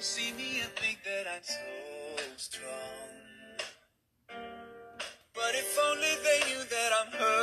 [0.00, 2.72] See me and think that I'm so strong.
[5.34, 7.37] But if only they knew that I'm hurting.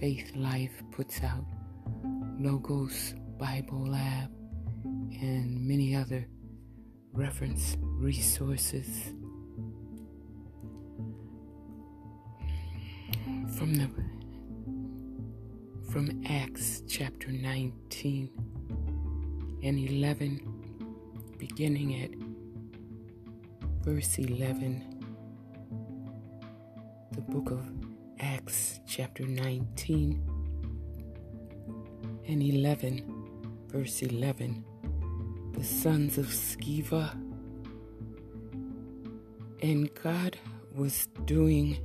[0.00, 1.44] Faithlife puts out
[2.38, 4.30] Logos Bible App,
[4.84, 6.26] and many other
[7.12, 9.12] reference resources.
[13.56, 13.88] From the
[15.90, 18.28] from Acts chapter 19
[19.62, 20.40] and 11
[21.38, 22.10] beginning at
[23.84, 24.82] verse 11
[27.12, 27.73] the book of
[28.20, 30.22] Acts chapter 19
[32.26, 34.64] and 11 verse 11
[35.52, 37.10] the sons of Sceva
[39.62, 40.36] and God
[40.74, 41.78] was doing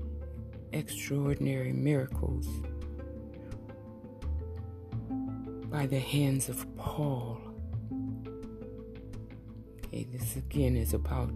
[0.71, 2.47] extraordinary miracles
[5.69, 7.39] by the hands of Paul.
[9.85, 11.31] Okay, this again is about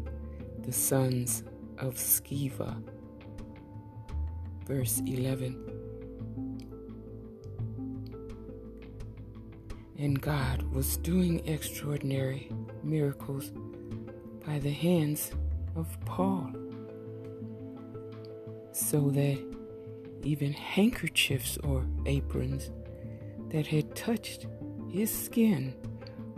[0.63, 1.43] the sons
[1.77, 2.81] of Sceva.
[4.65, 5.57] Verse 11.
[9.97, 12.49] And God was doing extraordinary
[12.83, 13.51] miracles
[14.45, 15.31] by the hands
[15.75, 16.51] of Paul
[18.73, 19.37] so that
[20.23, 22.71] even handkerchiefs or aprons
[23.49, 24.47] that had touched
[24.91, 25.73] his skin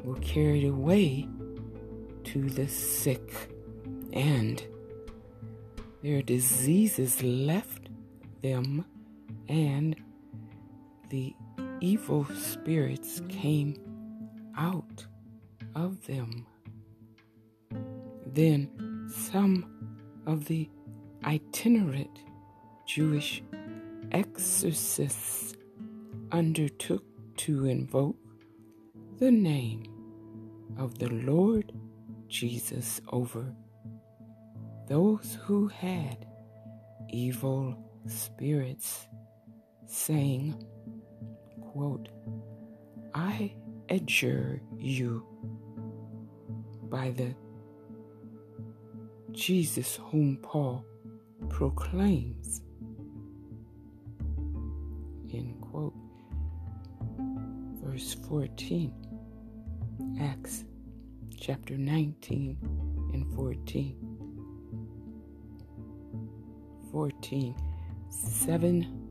[0.03, 1.27] were carried away
[2.25, 3.49] to the sick,
[4.13, 4.63] and
[6.01, 7.84] their diseases left
[8.41, 8.85] them,
[9.47, 9.95] and
[11.09, 11.35] the
[11.81, 13.75] evil spirits came
[14.57, 15.05] out
[15.75, 16.45] of them.
[18.25, 19.65] Then some
[20.25, 20.69] of the
[21.23, 22.19] itinerant
[22.87, 23.43] Jewish
[24.11, 25.55] exorcists
[26.31, 27.03] undertook
[27.37, 28.17] to invoke
[29.19, 29.85] the name
[30.77, 31.71] of the Lord
[32.27, 33.53] Jesus over
[34.87, 36.25] those who had
[37.09, 39.07] evil spirits,
[39.85, 40.63] saying,
[41.61, 42.09] quote,
[43.13, 43.55] I
[43.89, 45.25] adjure you
[46.83, 47.35] by the
[49.31, 50.85] Jesus whom Paul
[51.49, 52.61] proclaims.
[55.33, 55.93] End quote.
[57.83, 58.93] Verse 14,
[60.21, 60.63] Acts
[61.37, 62.57] chapter 19
[63.13, 63.97] and 14.
[66.91, 67.55] 14.
[68.23, 69.09] Seven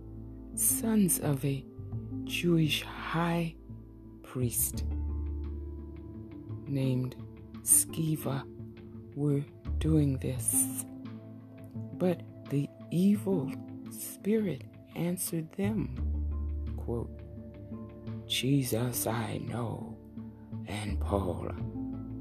[0.55, 1.65] sons of a
[2.25, 3.55] Jewish high
[4.23, 4.85] priest
[6.67, 7.15] named
[7.63, 8.45] Sceva
[9.15, 9.45] were
[9.79, 10.85] doing this.
[11.95, 13.53] But the evil
[13.91, 14.63] spirit
[14.97, 15.95] answered them,
[16.77, 17.21] quote,
[18.27, 19.97] Jesus I know,
[20.67, 21.51] and Paul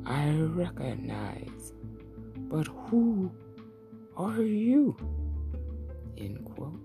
[0.06, 1.74] I recognize,
[2.36, 3.32] but who
[4.18, 4.98] are you?
[6.18, 6.80] End quote.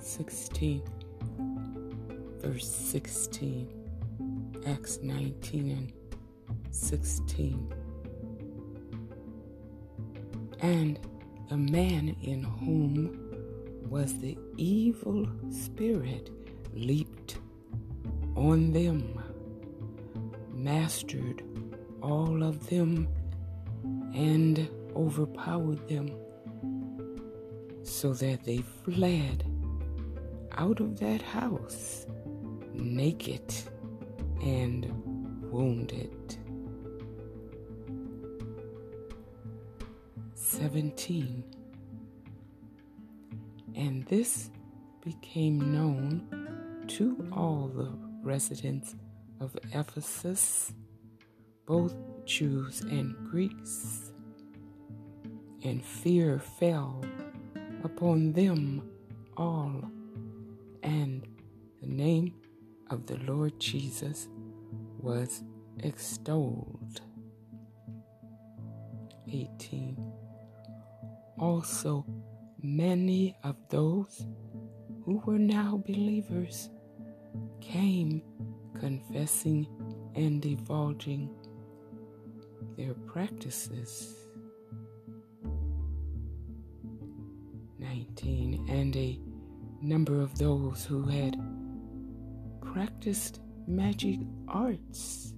[0.00, 0.82] 16.
[2.44, 3.68] verse 16,
[4.66, 5.92] Acts 19 and
[6.70, 7.72] 16.
[10.60, 10.98] And
[11.48, 13.18] the man in whom
[13.88, 16.30] was the evil spirit
[16.74, 17.38] leaped
[18.36, 19.20] on them,
[20.52, 21.42] mastered
[22.02, 23.08] all of them,
[24.14, 26.10] and overpowered them,
[27.84, 29.44] so that they fled
[30.52, 32.06] out of that house
[32.72, 33.54] naked
[34.42, 34.90] and
[35.50, 36.36] wounded.
[40.34, 41.44] 17.
[43.76, 44.50] And this
[45.04, 47.92] became known to all the
[48.22, 48.94] residents
[49.40, 50.72] of Ephesus,
[51.66, 51.94] both
[52.24, 54.12] Jews and Greeks,
[55.62, 57.04] and fear fell
[57.84, 58.82] upon them
[59.36, 59.84] all,
[60.82, 61.26] and
[61.80, 62.34] the name
[62.90, 64.28] of the Lord Jesus
[64.98, 65.42] was
[65.80, 67.02] extolled.
[69.30, 70.12] 18.
[71.38, 72.06] Also,
[72.62, 74.26] many of those
[75.04, 76.70] who were now believers
[77.60, 78.22] came
[78.78, 79.66] confessing
[80.14, 81.28] and divulging
[82.76, 84.23] their practices.
[88.24, 88.66] 19.
[88.68, 89.18] And a
[89.82, 91.36] number of those who had
[92.60, 95.34] practiced magic arts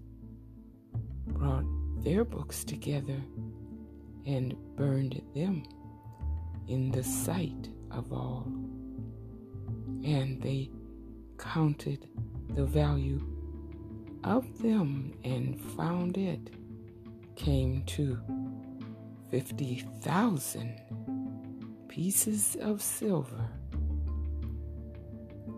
[1.27, 1.65] brought
[2.03, 3.21] their books together
[4.25, 5.65] and burned them
[6.69, 8.47] in the sight of all.
[10.05, 10.71] And they
[11.39, 12.09] counted
[12.51, 13.21] the value
[14.25, 16.51] of them and found it
[17.37, 18.19] came to
[19.31, 21.16] 50,000
[21.97, 23.49] pieces of silver.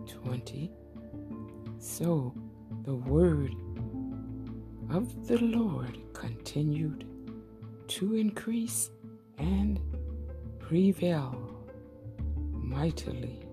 [0.07, 0.71] 20.
[1.79, 2.33] So
[2.83, 3.53] the word
[4.89, 7.03] of the Lord continued
[7.89, 8.89] to increase
[9.37, 9.81] and
[10.59, 11.67] prevail
[12.53, 13.48] mightily.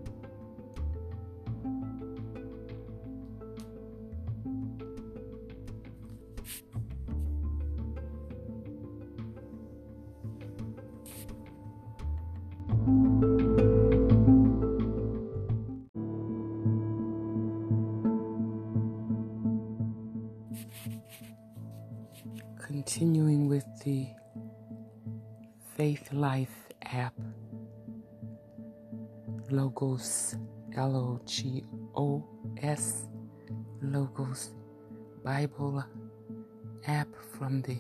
[29.79, 30.37] Logos,
[30.75, 31.63] L O G
[31.95, 32.25] O
[32.63, 33.09] S,
[33.83, 34.55] Logos
[35.23, 35.85] Bible
[36.87, 37.77] app from the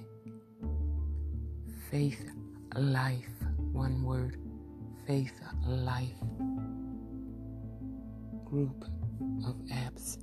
[1.91, 2.23] Faith
[2.75, 3.31] Life,
[3.73, 4.37] one word,
[5.07, 6.21] Faith Life
[8.45, 8.85] group
[9.47, 10.19] of apps.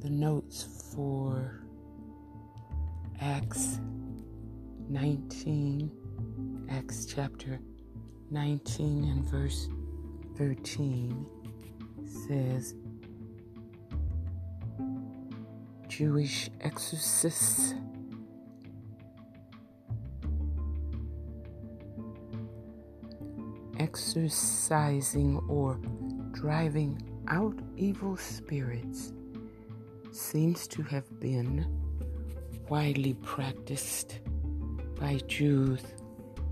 [0.00, 1.64] The notes for
[3.20, 3.80] Acts
[4.88, 5.90] 19,
[6.70, 7.58] Acts chapter
[8.30, 9.68] 19 and verse
[10.36, 11.26] 13
[12.28, 12.74] says,
[15.88, 17.74] Jewish exorcists
[23.80, 25.80] exorcising or
[26.32, 29.12] driving out evil spirits
[30.12, 31.66] seems to have been
[32.68, 34.20] widely practiced
[34.98, 35.82] by Jews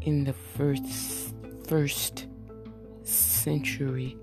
[0.00, 1.35] in the first,
[1.68, 2.26] first
[3.02, 4.16] century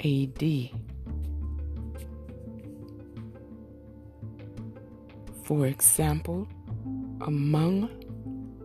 [0.00, 0.70] AD.
[5.44, 6.48] For example,
[7.20, 7.88] among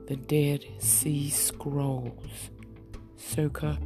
[0.08, 2.50] the Dead Sea Scrolls,
[3.16, 3.78] circa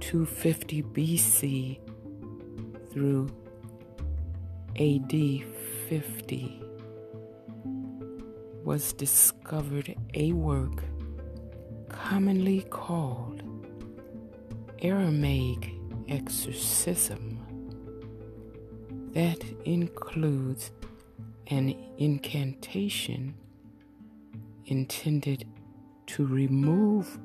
[0.00, 1.78] 250 BC
[2.90, 3.28] through
[4.76, 5.44] AD
[5.90, 6.62] 50,
[8.64, 10.82] was discovered a work
[12.04, 13.42] commonly called
[14.82, 15.72] Aramaic
[16.08, 17.38] exorcism
[19.12, 20.70] that includes
[21.48, 23.34] an incantation
[24.66, 25.46] intended
[26.06, 27.18] to remove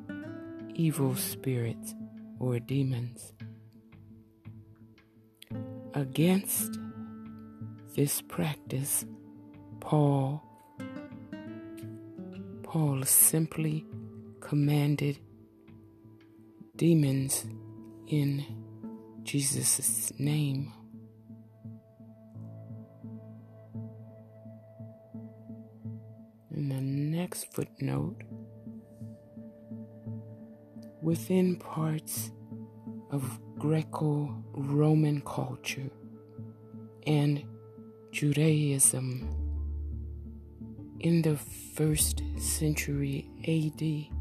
[0.73, 1.93] evil spirits
[2.39, 3.33] or demons.
[5.93, 6.79] Against
[7.95, 9.05] this practice,
[9.81, 10.41] Paul
[12.63, 13.85] Paul simply
[14.41, 15.17] commanded
[16.75, 17.45] demons
[18.07, 18.43] in
[19.23, 20.73] Jesus' name.
[26.53, 28.21] In the next footnote,
[31.01, 32.31] within parts
[33.11, 35.89] of Greco Roman culture
[37.07, 37.43] and
[38.11, 39.41] Judaism
[40.99, 44.20] in the first century AD.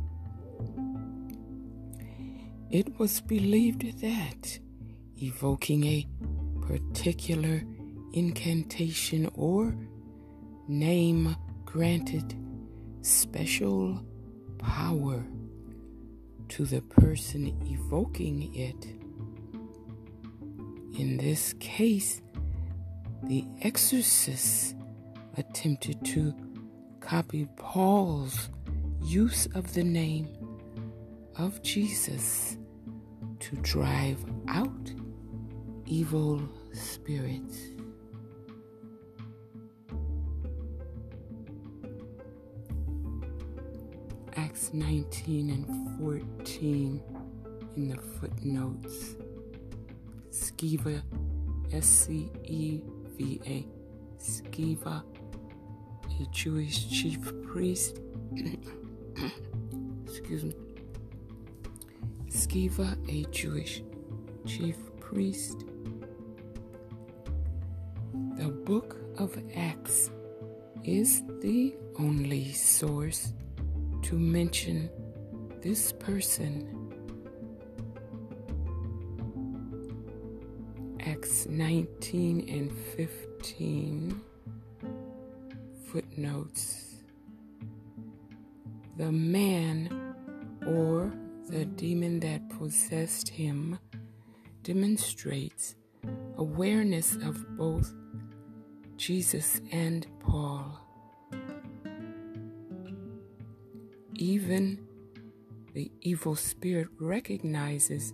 [2.71, 4.61] It was believed that
[5.21, 6.07] evoking a
[6.61, 7.65] particular
[8.13, 9.75] incantation or
[10.69, 11.35] name
[11.65, 12.37] granted
[13.03, 14.05] special
[14.59, 15.25] power
[16.51, 18.87] to the person evoking it.
[20.97, 22.23] In this case,
[23.25, 24.77] the exorcist
[25.37, 26.33] attempted to
[27.01, 28.49] copy Paul's
[29.03, 30.29] use of the name
[31.37, 32.59] of Jesus
[33.41, 34.93] to drive out
[35.87, 36.41] evil
[36.73, 37.59] spirits.
[44.37, 47.03] Acts 19 and 14
[47.77, 49.17] in the footnotes.
[50.31, 51.03] Sceva,
[51.73, 52.81] S C E
[53.17, 53.67] V A,
[54.23, 57.99] Sceva, a Jewish chief priest.
[60.07, 60.55] Excuse me.
[62.31, 63.83] Sceva, a Jewish
[64.47, 65.65] chief priest.
[68.37, 70.11] The book of Acts
[70.85, 73.33] is the only source
[74.03, 74.89] to mention
[75.61, 76.93] this person.
[81.01, 84.21] Acts 19 and 15
[85.87, 86.95] footnotes.
[88.97, 90.15] The man
[90.65, 91.13] or
[91.51, 93.77] the demon that possessed him
[94.63, 95.75] demonstrates
[96.37, 97.93] awareness of both
[98.97, 100.79] Jesus and Paul.
[104.15, 104.87] Even
[105.75, 108.13] the evil spirit recognizes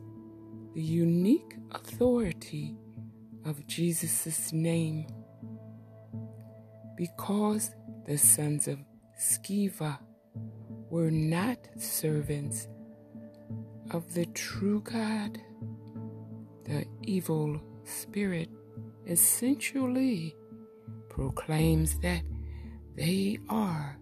[0.75, 2.75] the unique authority
[3.45, 5.07] of Jesus' name
[6.97, 7.71] because
[8.07, 8.79] the sons of
[9.21, 9.99] Sceva
[10.89, 12.69] were not servants
[13.91, 15.41] of the true God.
[16.65, 18.49] The evil spirit
[19.07, 20.35] essentially
[21.09, 22.23] proclaims that
[22.97, 23.99] they are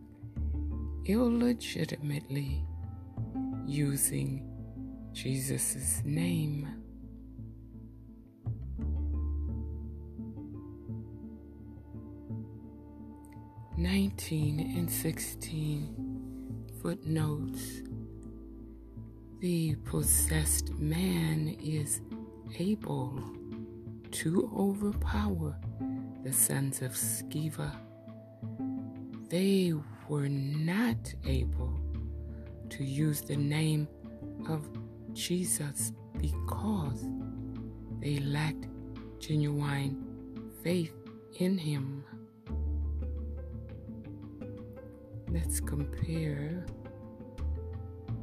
[1.04, 2.64] illegitimately
[3.66, 4.50] using
[5.12, 6.68] Jesus' name.
[13.76, 15.94] Nineteen and sixteen
[16.80, 17.82] footnotes.
[19.44, 22.00] The possessed man is
[22.58, 23.22] able
[24.10, 25.54] to overpower
[26.22, 27.70] the sons of Sceva.
[29.28, 29.74] They
[30.08, 31.78] were not able
[32.70, 33.86] to use the name
[34.48, 34.66] of
[35.12, 37.04] Jesus because
[38.00, 38.66] they lacked
[39.18, 40.02] genuine
[40.62, 40.94] faith
[41.38, 42.02] in him.
[45.28, 46.64] Let's compare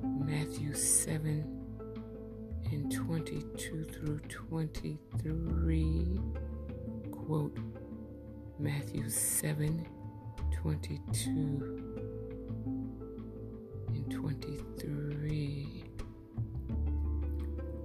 [0.03, 1.61] Matthew 7
[2.71, 6.19] and 22 through 23.
[7.11, 7.57] Quote
[8.59, 9.87] Matthew 7
[10.61, 12.09] 22
[13.87, 15.83] and 23.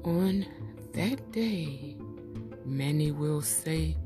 [0.04, 0.46] On
[0.92, 1.96] that day,
[2.64, 3.96] many will say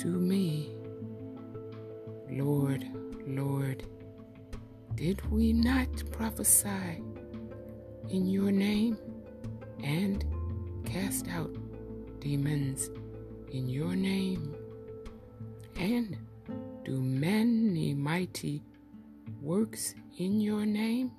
[0.00, 0.72] to me,
[2.30, 2.84] Lord,
[3.26, 3.84] Lord,
[4.94, 7.02] did we not prophesy
[8.10, 8.96] in your name
[9.82, 10.24] and
[10.84, 11.54] cast out
[12.20, 12.90] demons
[13.50, 14.54] in your name
[15.76, 16.16] and
[16.84, 18.62] do many mighty
[19.40, 21.10] works in your name?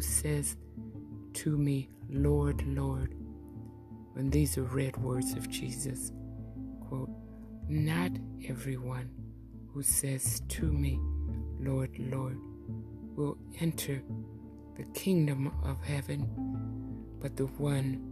[0.00, 0.56] Says
[1.34, 3.14] to me, Lord, Lord,
[4.16, 6.12] and these are red words of Jesus.
[6.88, 7.10] Quote,
[7.68, 8.12] Not
[8.48, 9.10] everyone
[9.72, 10.98] who says to me,
[11.60, 12.38] Lord, Lord,
[13.16, 14.02] will enter
[14.76, 16.28] the kingdom of heaven,
[17.20, 18.10] but the one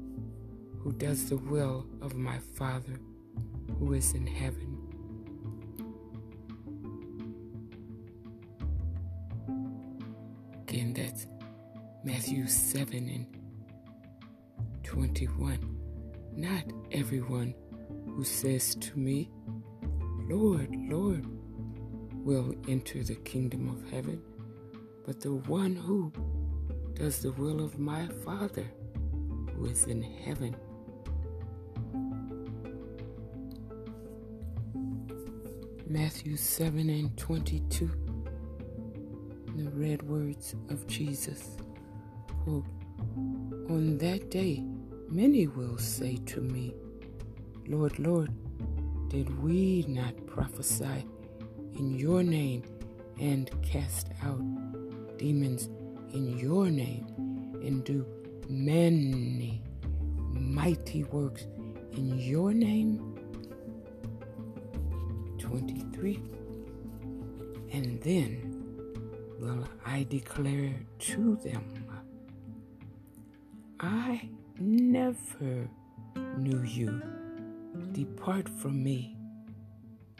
[0.80, 3.00] who does the will of my Father
[3.78, 4.67] who is in heaven.
[12.28, 13.26] Matthew 7 and
[14.82, 15.58] 21.
[16.37, 17.54] Not everyone
[18.04, 19.30] who says to me,
[20.28, 21.25] Lord, Lord,
[22.12, 24.20] will enter the kingdom of heaven,
[25.06, 26.12] but the one who
[26.92, 28.66] does the will of my Father
[29.54, 30.54] who is in heaven.
[35.88, 37.90] Matthew 7 and 22,
[39.56, 41.56] the red words of Jesus.
[42.49, 42.64] Quote,
[43.69, 44.64] On that day,
[45.11, 46.73] many will say to me,
[47.67, 48.31] Lord, Lord,
[49.09, 51.05] did we not prophesy
[51.78, 52.62] in your name
[53.21, 54.40] and cast out
[55.19, 55.68] demons
[56.14, 57.07] in your name
[57.62, 58.07] and do
[58.49, 59.62] many
[60.31, 61.46] mighty works
[61.92, 63.14] in your name?
[65.38, 66.18] 23.
[67.72, 68.59] And then
[69.38, 71.67] will I declare to them,
[73.81, 75.69] I never
[76.37, 77.01] knew you.
[77.93, 79.17] Depart from me,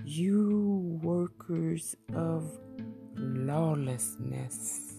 [0.05, 2.57] you workers of
[3.17, 4.95] lawlessness.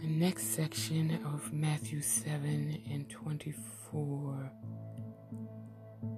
[0.00, 4.52] The next section of Matthew 7 and 24.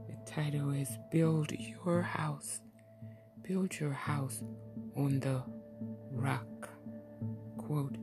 [0.07, 2.61] The title is Build Your House.
[3.51, 4.45] Build your house
[4.95, 5.43] on the
[6.13, 6.69] rock.
[7.59, 7.97] Quote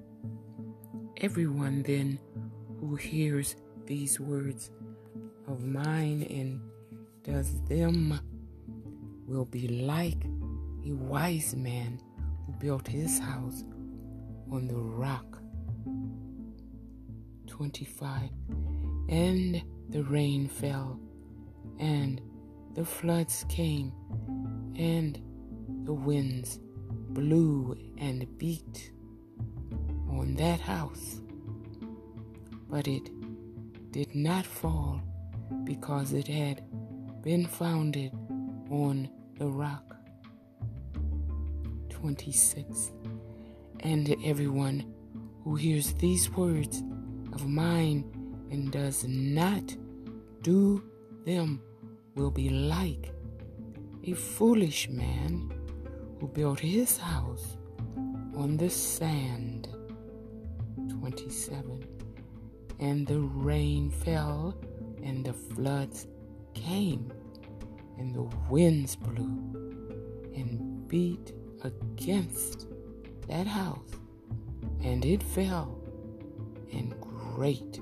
[1.22, 2.20] Everyone then
[2.82, 3.56] who hears
[3.86, 4.72] these words
[5.48, 6.60] of mine and
[7.24, 8.20] does them
[9.26, 10.22] will be like
[10.86, 12.02] a wise man
[12.46, 13.64] who built his house
[14.52, 15.42] on the rock.
[17.48, 18.30] 25
[19.08, 21.00] And the rain fell,
[21.80, 22.20] and
[22.74, 23.94] the floods came,
[24.76, 25.22] and
[25.84, 26.60] the winds
[27.10, 28.92] blew and beat
[30.10, 31.22] on that house.
[32.70, 33.10] But it
[33.92, 35.02] did not fall
[35.64, 36.64] because it had
[37.22, 38.12] been founded
[38.70, 39.96] on the rock.
[41.90, 42.92] 26.
[43.82, 44.94] And everyone
[45.44, 46.84] who hears these words
[47.34, 48.04] of mine
[48.52, 49.76] and does not
[50.42, 50.84] do
[51.26, 51.62] them
[52.16, 53.12] will be like
[54.06, 55.52] a foolish man
[56.20, 57.58] who built his house
[58.36, 59.68] on the sand.
[61.00, 61.84] 27.
[62.80, 64.56] And the rain fell,
[65.04, 66.08] and the floods
[66.54, 67.12] came,
[67.98, 69.58] and the winds blew
[70.36, 72.68] and beat against
[73.28, 73.92] that house,
[74.84, 75.80] and it fell,
[76.72, 77.80] and great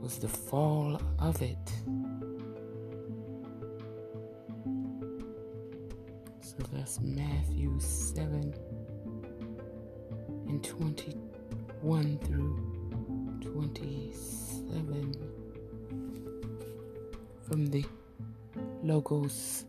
[0.00, 1.72] was the fall of it.
[6.82, 8.52] That's Matthew 7
[10.48, 12.58] and 21 through
[13.40, 15.14] 27
[17.40, 17.84] from the
[18.82, 19.64] Logos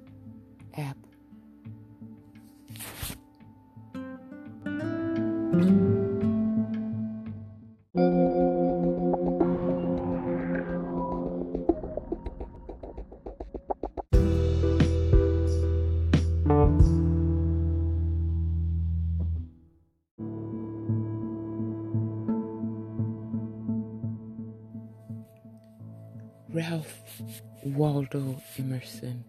[28.14, 29.24] Waldo Emerson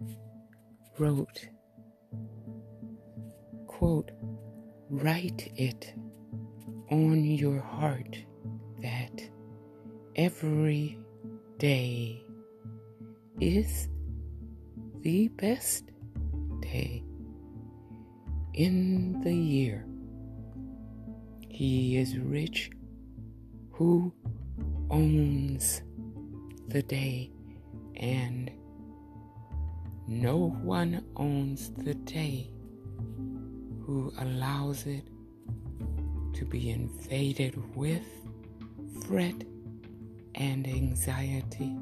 [0.99, 1.49] wrote,
[3.67, 4.11] quote,
[4.91, 5.95] Write it
[6.91, 8.19] on your heart
[8.81, 9.23] that
[10.17, 10.99] every
[11.59, 12.23] day
[13.41, 13.89] is
[15.01, 15.91] the best
[16.61, 17.03] day
[18.53, 19.87] in the year.
[21.49, 22.71] He is rich
[23.71, 24.13] who
[24.91, 25.81] owns
[26.69, 27.31] the day,
[27.97, 28.51] and
[30.07, 32.51] no one owns the day
[33.85, 35.05] who allows it
[36.35, 38.03] to be invaded with
[39.07, 39.35] fret
[40.35, 41.77] and anxiety.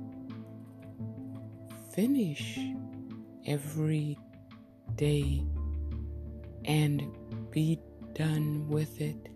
[1.95, 2.59] Finish
[3.47, 4.19] every
[4.95, 5.45] day
[6.65, 7.03] and
[7.51, 7.79] be
[8.15, 9.29] done with it.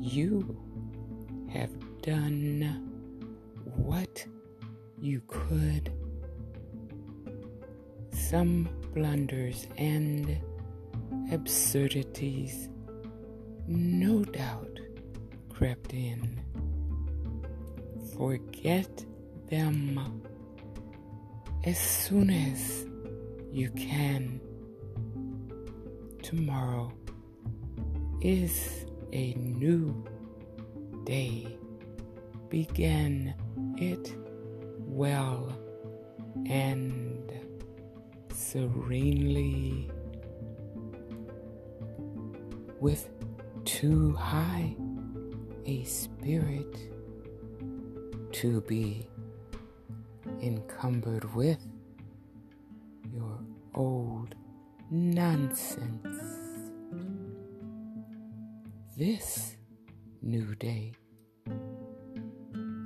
[0.00, 0.58] You
[1.52, 1.70] have
[2.02, 2.82] done
[3.64, 4.24] what
[5.00, 5.92] you could.
[8.30, 10.38] Some blunders and
[11.32, 12.68] absurdities,
[13.66, 14.78] no doubt,
[15.48, 16.40] crept in.
[18.16, 19.04] Forget
[19.48, 20.22] them.
[21.64, 22.86] as soon as
[23.50, 24.40] you can.
[26.22, 26.92] Tomorrow
[28.20, 30.04] is a new
[31.02, 31.58] day.
[32.48, 33.34] Begin
[33.76, 34.14] it
[34.78, 35.52] well
[36.48, 37.09] and
[38.40, 39.90] serenely
[42.80, 43.10] with
[43.64, 44.74] too high
[45.66, 46.74] a spirit
[48.32, 49.06] to be
[50.40, 51.60] encumbered with
[53.14, 53.38] your
[53.74, 54.34] old
[54.90, 56.16] nonsense.
[58.96, 59.56] This
[60.22, 60.94] new day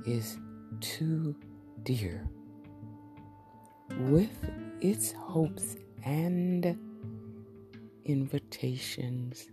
[0.05, 0.37] is
[0.81, 1.33] too
[1.83, 2.29] dear
[3.91, 4.49] with
[4.81, 6.77] its hopes and
[8.05, 9.49] invitations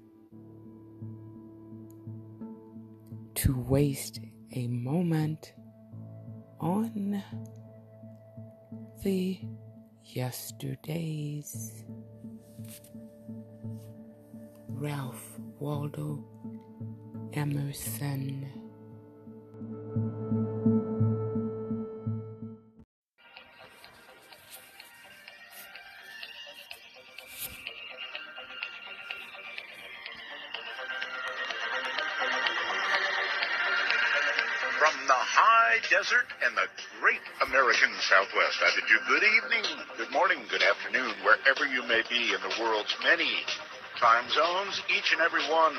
[3.34, 4.20] to waste
[4.54, 5.54] a moment
[6.60, 7.22] on
[9.02, 9.40] the
[10.04, 11.84] yesterdays.
[14.68, 16.24] Ralph Waldo
[17.32, 18.48] Emerson.
[42.12, 43.40] Be in the world's many
[43.96, 45.72] time zones, each and every one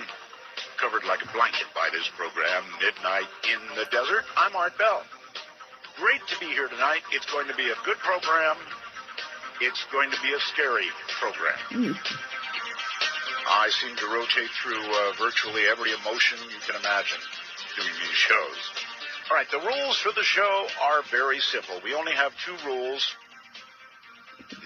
[0.81, 4.25] covered like a blanket by this program, Midnight in the Desert.
[4.35, 5.03] I'm Art Bell.
[6.01, 7.05] Great to be here tonight.
[7.11, 8.57] It's going to be a good program.
[9.61, 10.89] It's going to be a scary
[11.21, 11.93] program.
[13.45, 17.21] I seem to rotate through uh, virtually every emotion you can imagine
[17.77, 18.57] doing these shows.
[19.29, 21.79] All right, the rules for the show are very simple.
[21.83, 23.05] We only have two rules.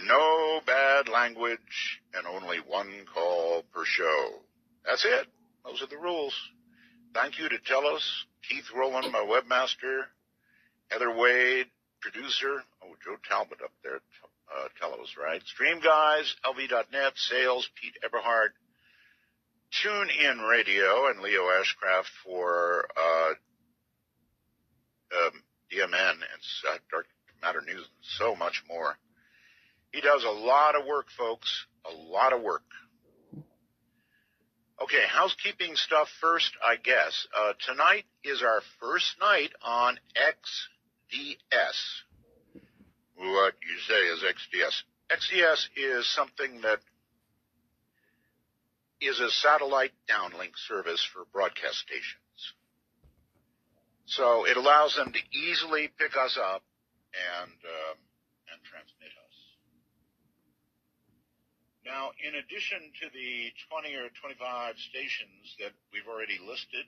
[0.05, 4.39] No bad language and only one call per show.
[4.85, 5.27] That's it.
[5.65, 6.33] Those are the rules.
[7.13, 10.03] Thank you to Telos, Keith Rowland, my webmaster,
[10.89, 11.67] Heather Wade,
[11.99, 12.63] producer.
[12.83, 13.99] Oh, Joe Talbot up there,
[14.55, 15.41] uh, Telos, right?
[15.41, 18.51] StreamGuys, LV.net, Sales, Pete Eberhard,
[19.83, 23.33] TuneIn Radio, and Leo Ashcraft for uh,
[25.13, 26.21] um, DMN and
[26.69, 27.07] uh, Dark
[27.41, 28.97] Matter News and so much more.
[29.97, 31.65] He does a lot of work, folks.
[31.83, 32.61] A lot of work.
[34.79, 37.27] Okay, housekeeping stuff first, I guess.
[37.35, 41.79] Uh, tonight is our first night on XDS.
[43.15, 44.83] What you say is XDS.
[45.09, 46.77] XDS is something that
[49.01, 52.53] is a satellite downlink service for broadcast stations.
[54.05, 56.61] So it allows them to easily pick us up
[57.41, 57.95] and uh,
[58.53, 59.27] and transmit us.
[61.87, 66.83] Now, in addition to the 20 or 25 stations that we've already listed,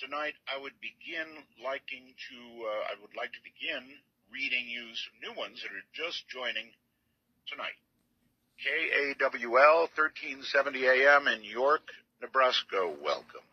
[0.00, 1.28] tonight I would begin
[1.60, 3.84] liking to uh, I would like to begin
[4.32, 6.72] reading you some new ones that are just joining
[7.52, 7.76] tonight.
[8.64, 11.84] KAWL 1370 AM in York,
[12.24, 12.88] Nebraska.
[13.04, 13.44] Welcome.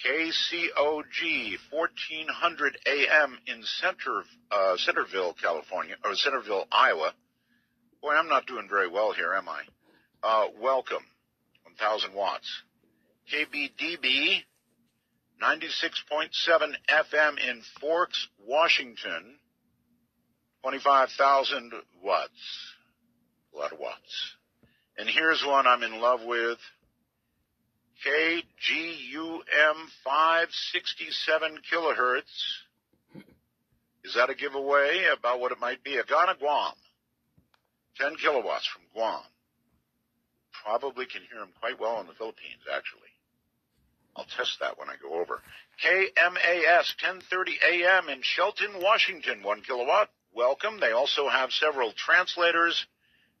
[0.00, 7.12] KCOG 1400 AM in Center, uh, Centerville, California, or Centerville, Iowa.
[8.04, 9.62] Boy, I'm not doing very well here, am I?
[10.22, 11.02] Uh, welcome.
[11.62, 12.46] 1000 watts.
[13.32, 14.42] KBDB
[15.42, 19.36] 96.7 FM in Forks, Washington.
[20.64, 22.30] 25,000 watts.
[23.54, 24.34] A lot of watts.
[24.98, 26.58] And here's one I'm in love with.
[28.06, 29.38] KGUM
[30.04, 33.24] 567 kilohertz.
[34.04, 35.92] Is that a giveaway about what it might be?
[35.92, 36.74] Agana, Guam.
[37.98, 39.22] 10 kilowatts from Guam.
[40.64, 43.00] Probably can hear them quite well in the Philippines, actually.
[44.16, 45.42] I'll test that when I go over.
[45.82, 50.10] KMAS 1030 AM in Shelton, Washington, 1 kilowatt.
[50.32, 50.80] Welcome.
[50.80, 52.86] They also have several translators,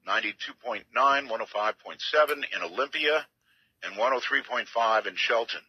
[0.06, 3.26] 92.9, 105.7 in Olympia,
[3.82, 5.60] and 103.5 in Shelton.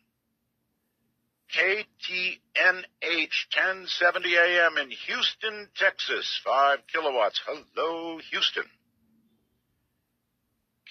[1.54, 7.40] KTNH 1070 AM in Houston, Texas, 5 kilowatts.
[7.46, 8.66] Hello, Houston.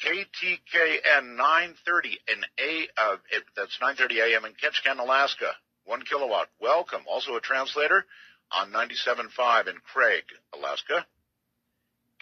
[0.05, 3.17] KTKN 930 in A, uh,
[3.57, 5.53] that's 930 AM in Ketchikan, Alaska,
[5.85, 6.49] 1 kilowatt.
[6.61, 7.03] Welcome.
[7.07, 8.05] Also a translator
[8.51, 11.07] on 97.5 in Craig, Alaska.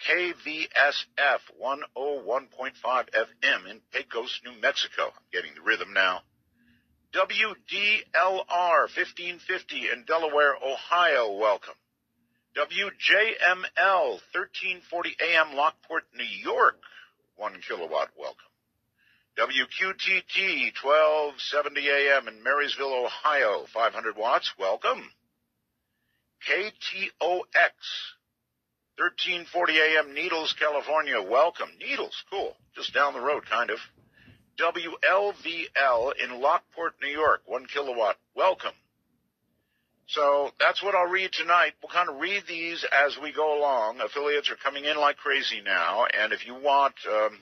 [0.07, 5.05] KVSF 101.5 FM in Pecos, New Mexico.
[5.05, 6.21] I'm getting the rhythm now.
[7.13, 11.37] WDLR 1550 in Delaware, Ohio.
[11.37, 11.75] Welcome.
[12.57, 16.79] WJML 1340 AM Lockport, New York,
[17.35, 18.49] 1 kilowatt welcome.
[19.37, 25.09] WQTT 1270 AM in Marysville, Ohio, 500 watts, welcome.
[26.47, 27.73] KTOX
[28.97, 31.69] 1340 AM Needles, California, welcome.
[31.79, 32.55] Needles, cool.
[32.75, 33.79] Just down the road, kind of.
[34.59, 38.73] WLVL in Lockport, New York, 1 kilowatt, welcome.
[40.07, 41.73] So that's what I'll read tonight.
[41.81, 43.99] We'll kind of read these as we go along.
[44.01, 47.39] Affiliates are coming in like crazy now, and if you want, um,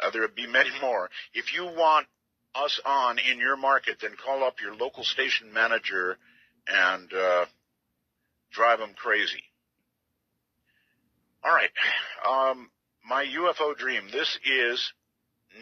[0.00, 1.10] uh, there'll be many more.
[1.34, 2.06] If you want
[2.54, 6.16] us on in your market, then call up your local station manager
[6.66, 7.44] and uh,
[8.50, 9.44] drive them crazy.
[11.44, 11.70] All right,
[12.28, 12.70] um,
[13.08, 14.08] my UFO dream.
[14.10, 14.92] This is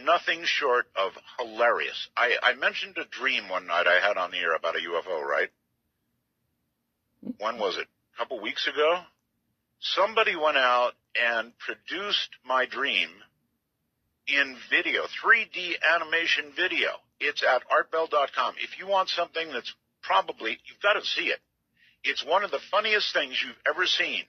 [0.04, 2.08] nothing short of hilarious.
[2.16, 5.22] I, I mentioned a dream one night I had on the air about a UFO,
[5.22, 5.48] right?
[7.38, 7.86] When was it?
[8.14, 9.00] A couple weeks ago?
[9.80, 13.08] Somebody went out and produced my dream
[14.26, 16.90] in video, 3D animation video.
[17.20, 18.54] It's at artbell.com.
[18.58, 19.72] If you want something that's
[20.02, 21.38] probably, you've got to see it.
[22.04, 24.22] It's one of the funniest things you've ever seen.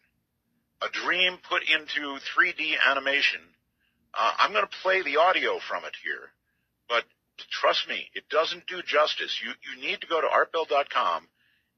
[0.81, 3.41] A dream put into 3D animation
[4.13, 6.31] uh, I'm going to play the audio from it here,
[6.87, 7.05] but
[7.51, 9.39] trust me, it doesn't do justice.
[9.43, 11.27] You you need to go to artbell.com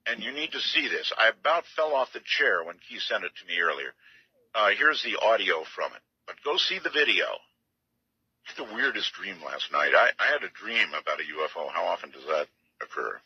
[0.08, 1.12] and you need to see this.
[1.18, 3.94] I about fell off the chair when Keith sent it to me earlier.
[4.56, 7.26] Uh, here's the audio from it, but go see the video.
[8.58, 9.92] the weirdest dream last night.
[9.96, 11.72] I, I had a dream about a UFO.
[11.72, 12.48] How often does that
[12.82, 13.20] occur?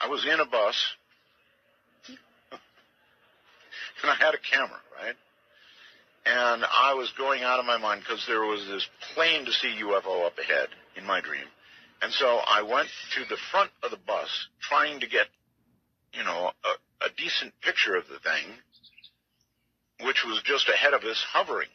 [0.00, 0.96] I was in a bus,
[2.08, 2.18] and
[4.10, 5.14] I had a camera, right?
[6.26, 9.80] And I was going out of my mind because there was this plain to see
[9.82, 11.44] UFO up ahead in my dream.
[12.02, 15.26] And so I went to the front of the bus trying to get,
[16.12, 21.22] you know, a, a decent picture of the thing, which was just ahead of us
[21.30, 21.68] hovering.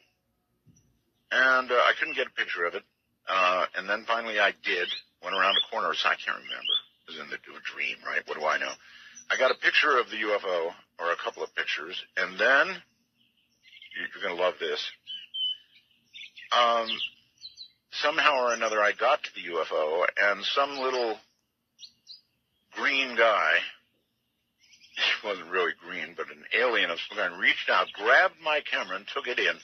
[1.31, 2.83] And uh, I couldn't get a picture of it.
[3.27, 4.87] Uh, and then finally I did,
[5.23, 6.75] went around a corner, so I can't remember.
[7.07, 7.37] It was in the
[7.73, 8.21] dream, right?
[8.25, 8.71] What do I know?
[9.29, 12.81] I got a picture of the UFO, or a couple of pictures, and then
[13.95, 14.83] you're going to love this.
[16.51, 16.87] Um,
[17.91, 21.17] somehow or another, I got to the UFO, and some little
[22.73, 23.51] green guy,
[24.95, 28.95] he wasn't really green, but an alien of some kind, reached out, grabbed my camera,
[28.95, 29.55] and took it in,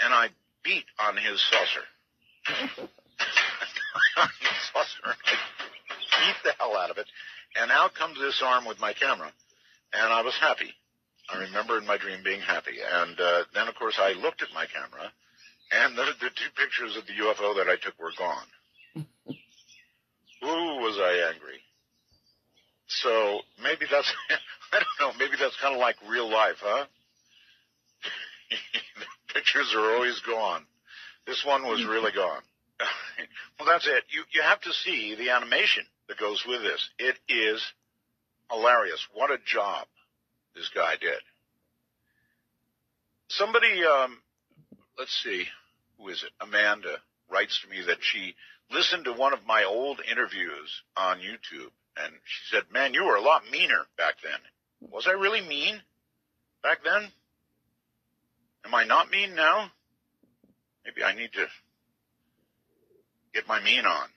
[0.00, 0.28] and I
[0.64, 1.84] beat on his saucer.
[4.16, 5.16] on his saucer.
[5.24, 7.06] Beat the hell out of it,
[7.60, 9.30] and out comes this arm with my camera,
[9.92, 10.72] and I was happy.
[11.28, 12.78] I remember in my dream being happy.
[12.80, 15.10] And uh, then, of course, I looked at my camera,
[15.72, 18.46] and the, the two pictures of the UFO that I took were gone.
[20.44, 21.60] Ooh, was I angry.
[22.86, 24.12] So maybe that's,
[24.72, 26.86] I don't know, maybe that's kind of like real life, huh?
[28.50, 30.64] the pictures are always gone.
[31.26, 32.42] This one was really gone.
[33.58, 34.04] well, that's it.
[34.10, 36.88] You, you have to see the animation that goes with this.
[37.00, 37.60] It is
[38.48, 39.04] hilarious.
[39.14, 39.88] What a job
[40.56, 41.20] this guy did.
[43.28, 44.18] Somebody, um,
[44.98, 45.44] let's see,
[45.98, 46.30] who is it?
[46.40, 46.96] Amanda
[47.30, 48.34] writes to me that she
[48.70, 53.16] listened to one of my old interviews on YouTube, and she said, "Man, you were
[53.16, 54.40] a lot meaner back then."
[54.90, 55.82] Was I really mean
[56.62, 57.12] back then?
[58.64, 59.70] Am I not mean now?
[60.84, 61.46] Maybe I need to
[63.34, 64.08] get my mean on.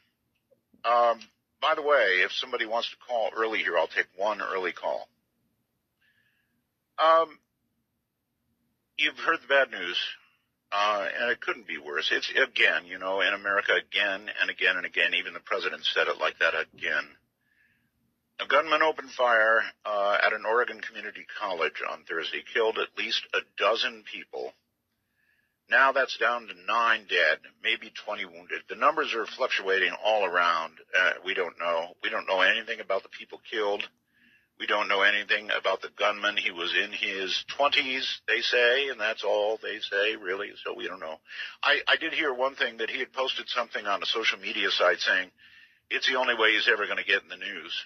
[0.86, 1.20] Um,
[1.62, 5.09] by the way, if somebody wants to call early here, I'll take one early call.
[7.00, 7.40] Um,
[8.98, 9.98] you've heard the bad news,
[10.72, 12.12] uh, and it couldn't be worse.
[12.12, 15.14] It's again, you know, in America again and again and again.
[15.14, 17.08] Even the president said it like that again.
[18.42, 23.22] A gunman opened fire uh, at an Oregon community college on Thursday, killed at least
[23.34, 24.54] a dozen people.
[25.70, 28.62] Now that's down to nine dead, maybe 20 wounded.
[28.70, 30.74] The numbers are fluctuating all around.
[30.98, 31.94] Uh, we don't know.
[32.02, 33.88] We don't know anything about the people killed.
[34.60, 36.36] We don't know anything about the gunman.
[36.36, 40.86] He was in his 20s, they say, and that's all they say, really, so we
[40.86, 41.16] don't know.
[41.64, 44.70] I, I did hear one thing that he had posted something on a social media
[44.70, 45.32] site saying,
[45.90, 47.86] it's the only way he's ever going to get in the news.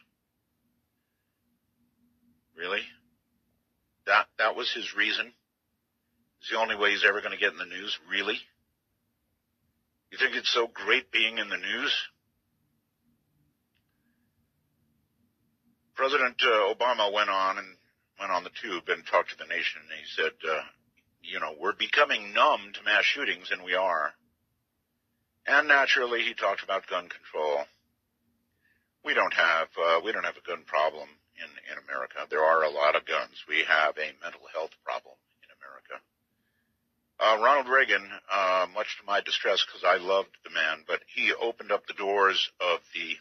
[2.57, 2.81] Really?
[4.07, 5.31] That, that was his reason?
[6.41, 7.97] It's the only way he's ever going to get in the news?
[8.09, 8.39] Really?
[10.11, 11.93] You think it's so great being in the news?
[15.95, 17.67] President uh, Obama went on and
[18.19, 20.61] went on the tube and talked to the nation, and he said, uh,
[21.21, 24.13] "You know, we're becoming numb to mass shootings, and we are."
[25.45, 27.65] And naturally, he talked about gun control.
[29.03, 32.25] We don't have uh, we don't have a gun problem in, in America.
[32.29, 33.43] There are a lot of guns.
[33.47, 36.03] We have a mental health problem in America.
[37.19, 41.33] Uh, Ronald Reagan, uh, much to my distress because I loved the man, but he
[41.33, 43.15] opened up the doors of the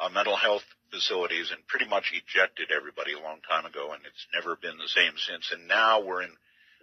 [0.00, 0.64] uh, mental health
[0.94, 4.88] facilities and pretty much ejected everybody a long time ago, and it's never been the
[4.88, 5.50] same since.
[5.52, 6.30] And now we're in,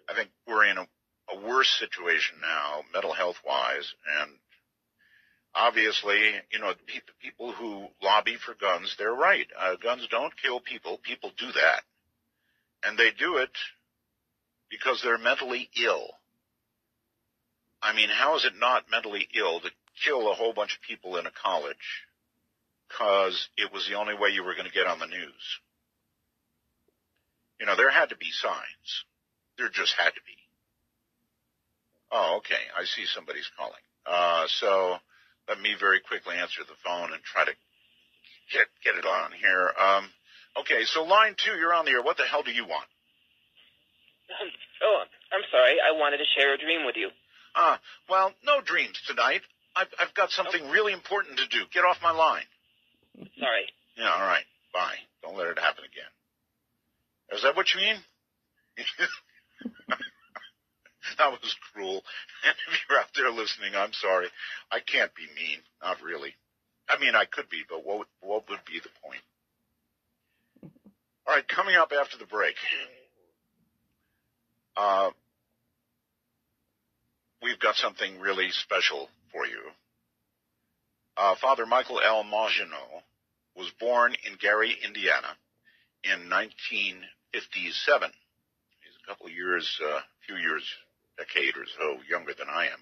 [0.09, 0.87] I think we're in a,
[1.31, 4.31] a worse situation now, mental health wise, and
[5.55, 6.19] obviously,
[6.51, 9.47] you know, the pe- people who lobby for guns, they're right.
[9.57, 10.99] Uh, guns don't kill people.
[11.03, 11.81] People do that.
[12.83, 13.51] And they do it
[14.69, 16.07] because they're mentally ill.
[17.81, 19.69] I mean, how is it not mentally ill to
[20.03, 22.05] kill a whole bunch of people in a college
[22.91, 25.43] because it was the only way you were going to get on the news?
[27.59, 29.05] You know, there had to be signs.
[29.57, 30.37] There just had to be.
[32.11, 32.61] Oh, okay.
[32.77, 33.81] I see somebody's calling.
[34.05, 34.97] Uh, so
[35.47, 37.51] let me very quickly answer the phone and try to
[38.51, 39.71] get get it on here.
[39.79, 40.09] Um,
[40.59, 42.01] okay, so line two, you're on the air.
[42.01, 42.87] What the hell do you want?
[44.83, 45.77] Oh, I'm sorry.
[45.77, 47.09] I wanted to share a dream with you.
[47.55, 49.41] Ah, well, no dreams tonight.
[49.75, 51.65] I've I've got something really important to do.
[51.71, 52.49] Get off my line.
[53.17, 53.65] Sorry.
[53.97, 54.45] Yeah, all right.
[54.73, 54.95] Bye.
[55.21, 56.09] Don't let it happen again.
[57.33, 57.97] Is that what you mean?
[61.17, 62.03] that was cruel.
[62.45, 64.27] And if you're out there listening, I'm sorry.
[64.71, 65.59] I can't be mean.
[65.81, 66.33] Not really.
[66.89, 69.21] I mean, I could be, but what would, what would be the point?
[71.27, 72.55] All right, coming up after the break.
[74.75, 75.11] Uh,
[77.41, 79.59] we've got something really special for you.
[81.17, 82.23] Uh, Father Michael L.
[82.23, 83.03] Maginot
[83.55, 85.35] was born in Gary, Indiana
[86.03, 88.11] in 1957.
[88.81, 90.63] He's a couple years, a uh, few years,
[91.17, 92.79] decade or so younger than I am.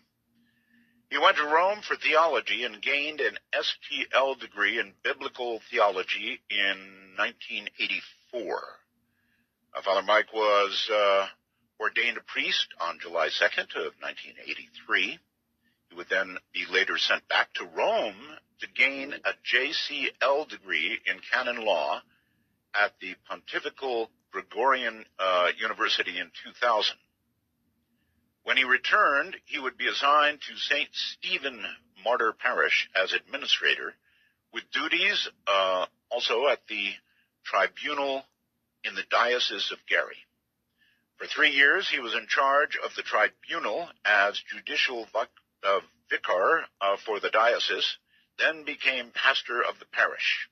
[1.10, 7.16] He went to Rome for theology and gained an STL degree in biblical theology in
[7.18, 8.62] 1984.
[9.74, 11.26] Uh, Father Mike was uh,
[11.80, 15.18] ordained a priest on July 2nd of 1983.
[15.90, 21.20] He would then be later sent back to Rome to gain a JCL degree in
[21.32, 22.02] canon law
[22.74, 26.96] at the Pontifical Gregorian uh, University in 2000.
[28.44, 30.90] When he returned, he would be assigned to St.
[30.94, 31.66] Stephen
[32.04, 33.96] Martyr Parish as administrator,
[34.54, 36.94] with duties uh, also at the
[37.44, 38.24] tribunal
[38.84, 40.18] in the Diocese of Gary.
[41.18, 45.08] For three years, he was in charge of the tribunal as judicial
[45.64, 47.98] uh, vicar uh, for the diocese,
[48.38, 50.50] then became pastor of the parish.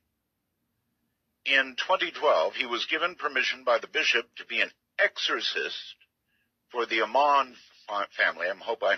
[1.45, 5.95] In 2012, he was given permission by the bishop to be an exorcist
[6.71, 7.55] for the Amon
[8.17, 8.47] family.
[8.47, 8.97] I hope I,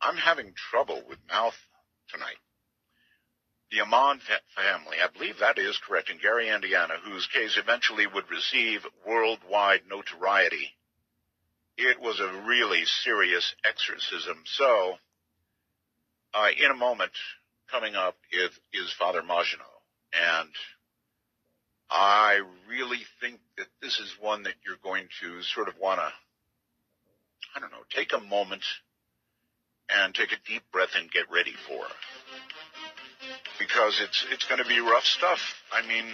[0.00, 1.58] I'm having trouble with mouth
[2.08, 2.38] tonight.
[3.72, 8.06] The Amon fa- family, I believe that is correct, in Gary, Indiana, whose case eventually
[8.06, 10.76] would receive worldwide notoriety.
[11.76, 14.44] It was a really serious exorcism.
[14.46, 14.98] So,
[16.36, 17.12] uh, in a moment,
[17.70, 19.66] coming up is, is Father Maginot.
[20.12, 20.50] And
[21.90, 26.08] I really think that this is one that you're going to sort of want to,
[27.54, 28.62] I don't know, take a moment
[29.88, 31.84] and take a deep breath and get ready for.
[33.58, 35.38] Because it's, it's going to be rough stuff.
[35.72, 36.04] I mean,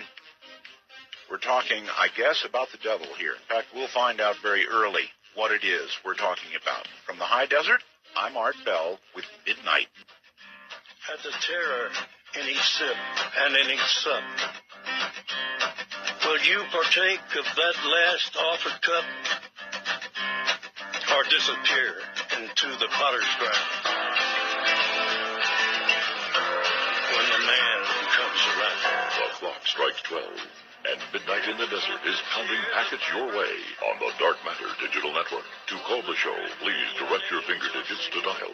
[1.30, 3.32] we're talking, I guess, about the devil here.
[3.32, 5.04] In fact, we'll find out very early
[5.34, 6.86] what it is we're talking about.
[7.06, 7.82] From the high desert,
[8.16, 9.88] I'm Art Bell with Midnight.
[11.12, 11.88] At the terror
[12.38, 12.96] in each sip
[13.40, 14.22] and in each sup.
[16.24, 19.04] Will you partake of that last offered cup
[21.16, 21.94] or disappear
[22.38, 23.68] into the potter's ground
[27.16, 27.78] when the man
[28.12, 28.80] comes around?
[29.16, 30.61] The clock strikes 12,
[30.92, 33.56] and Midnight in the Desert is pounding packets your way
[33.88, 35.48] on the Dark Matter Digital Network.
[35.72, 38.52] To call the show, please direct your finger digits to dial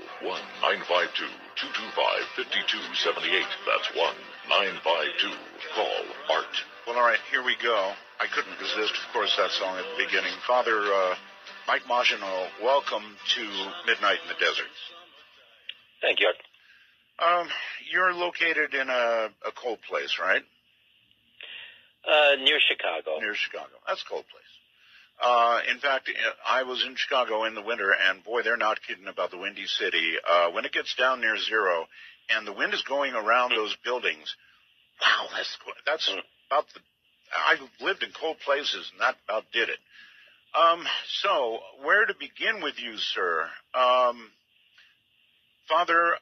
[0.62, 3.42] 1-952-225-5278.
[3.66, 5.34] That's 1-952.
[5.74, 5.98] Call
[6.30, 6.54] ART.
[6.86, 7.92] Well, all right, here we go.
[8.20, 10.32] I couldn't resist, of course, that song at the beginning.
[10.46, 11.16] Father uh,
[11.66, 13.42] Mike Maginot, welcome to
[13.86, 14.70] Midnight in the Desert.
[16.00, 16.32] Thank you.
[17.18, 17.48] Um,
[17.90, 20.44] you're located in a, a cold place, right?
[22.06, 23.18] Uh, near Chicago.
[23.20, 23.74] Near Chicago.
[23.86, 24.44] That's a cold place.
[25.20, 26.10] Uh, in fact,
[26.46, 29.66] I was in Chicago in the winter, and boy, they're not kidding about the Windy
[29.66, 30.14] City.
[30.28, 31.86] Uh, when it gets down near zero,
[32.30, 34.36] and the wind is going around those buildings,
[35.00, 36.14] wow, that's that's
[36.48, 36.80] about the.
[37.36, 39.78] I've lived in cold places, and that about did it.
[40.58, 40.86] Um,
[41.22, 43.48] so, where to begin with you, sir?
[43.74, 44.30] Um,
[45.68, 46.14] Father,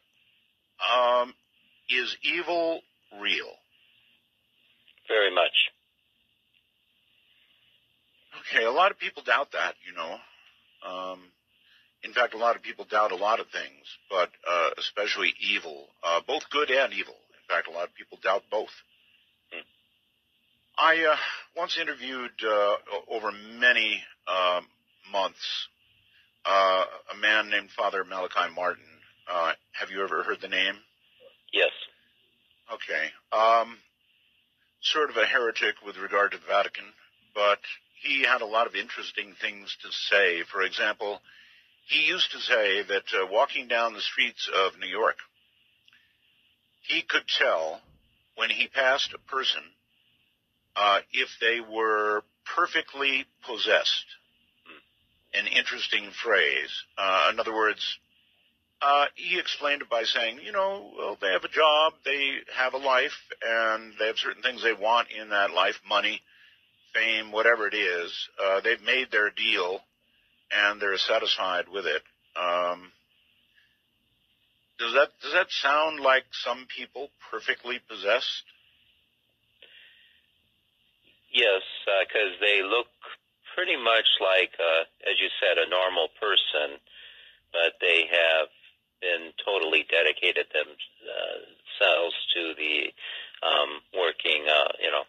[0.92, 1.34] um,
[1.88, 2.80] is evil
[3.20, 3.52] real?
[5.08, 5.72] Very much.
[8.40, 10.16] Okay, a lot of people doubt that, you know.
[10.86, 11.20] Um,
[12.02, 15.86] in fact, a lot of people doubt a lot of things, but uh, especially evil,
[16.04, 17.14] uh, both good and evil.
[17.14, 18.70] In fact, a lot of people doubt both.
[19.52, 19.60] Hmm.
[20.78, 21.16] I uh,
[21.56, 22.76] once interviewed uh,
[23.10, 24.66] over many um,
[25.10, 25.68] months
[26.46, 28.84] uh, a man named Father Malachi Martin.
[29.28, 30.74] Uh, have you ever heard the name?
[31.52, 31.72] Yes.
[32.72, 33.10] Okay.
[33.32, 33.76] Um,
[34.80, 36.84] sort of a heretic with regard to the Vatican,
[37.34, 37.60] but
[38.02, 40.42] he had a lot of interesting things to say.
[40.52, 41.20] For example,
[41.88, 45.16] he used to say that uh, walking down the streets of New York,
[46.82, 47.80] he could tell
[48.36, 49.62] when he passed a person
[50.76, 52.22] uh, if they were
[52.54, 54.04] perfectly possessed.
[55.34, 56.70] An interesting phrase.
[56.96, 57.98] Uh, in other words,
[58.82, 62.74] uh, he explained it by saying, you know, well, they have a job, they have
[62.74, 63.16] a life,
[63.46, 66.20] and they have certain things they want in that life, money,
[66.94, 68.12] fame, whatever it is.
[68.42, 69.80] Uh, they've made their deal,
[70.52, 72.02] and they're satisfied with it.
[72.36, 72.92] Um,
[74.78, 78.44] does that does that sound like some people perfectly possessed?
[81.32, 82.88] Yes, because they look
[83.54, 86.76] pretty much like, uh, as you said, a normal person,
[87.52, 88.48] but they have
[89.06, 92.90] been totally dedicated themselves to the
[93.46, 95.06] um, working, uh, you know,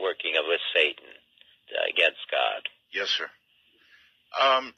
[0.00, 1.10] working with Satan
[1.90, 2.62] against God.
[2.94, 3.26] Yes, sir.
[4.40, 4.74] Um,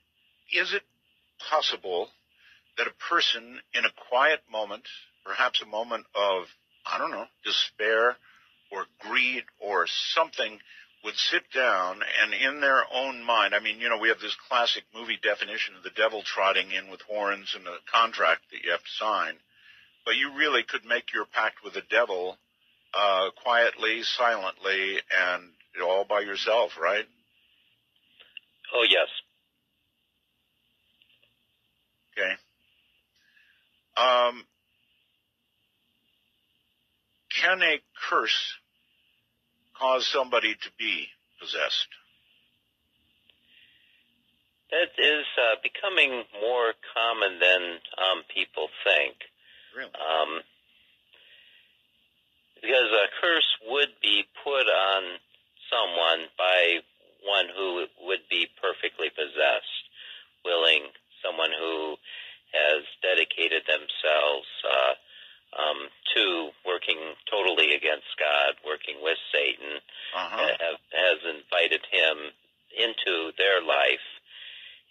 [0.52, 0.82] is it
[1.50, 2.08] possible
[2.78, 4.84] that a person in a quiet moment,
[5.24, 6.44] perhaps a moment of,
[6.86, 8.16] I don't know, despair
[8.70, 10.58] or greed or something,
[11.04, 14.36] would sit down and in their own mind, I mean, you know, we have this
[14.48, 18.70] classic movie definition of the devil trotting in with horns and a contract that you
[18.70, 19.34] have to sign,
[20.04, 22.36] but you really could make your pact with the devil
[22.94, 24.98] uh, quietly, silently,
[25.32, 25.50] and
[25.82, 27.06] all by yourself, right?
[28.74, 29.08] Oh, yes.
[32.16, 32.32] Okay.
[33.96, 34.44] Um,
[37.40, 38.54] can a curse
[39.82, 41.08] cause somebody to be
[41.40, 41.88] possessed?
[44.70, 47.62] That is uh, becoming more common than
[47.98, 49.14] um, people think.
[49.76, 49.90] Really?
[49.92, 50.40] Um,
[52.56, 55.02] because a curse would be put on
[55.68, 56.78] someone by
[57.26, 59.82] one who would be perfectly possessed,
[60.44, 60.84] willing,
[61.24, 61.96] someone who
[62.52, 64.94] has dedicated themselves uh,
[65.60, 65.78] um,
[66.14, 66.98] to working
[67.30, 69.80] totally against God, working with Satan,
[70.14, 70.48] Uh-huh.
[70.60, 72.16] have, has invited him
[72.76, 74.06] into their life,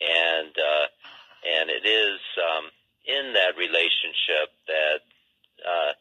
[0.02, 0.86] and uh,
[1.46, 2.66] and it is um,
[3.06, 5.02] in that relationship that
[5.62, 5.92] uh,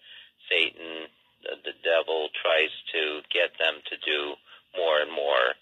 [0.48, 1.08] Satan,
[1.44, 4.34] the, the devil, tries to get them to do
[4.76, 5.52] more and more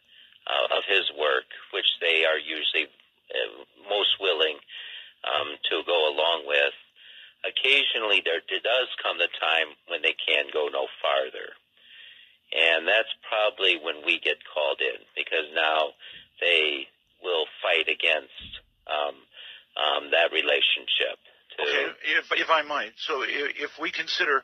[0.47, 2.87] uh, of his work, which they are usually
[3.35, 4.59] uh, most willing
[5.27, 6.75] um, to go along with.
[7.47, 11.55] Occasionally, there does come the time when they can go no farther.
[12.51, 15.93] And that's probably when we get called in because now
[16.41, 16.89] they
[17.23, 18.59] will fight against
[18.91, 19.15] um,
[19.79, 21.21] um, that relationship.
[21.57, 21.87] To, Okay,
[22.19, 22.33] if,
[22.97, 24.43] So if, if we consider,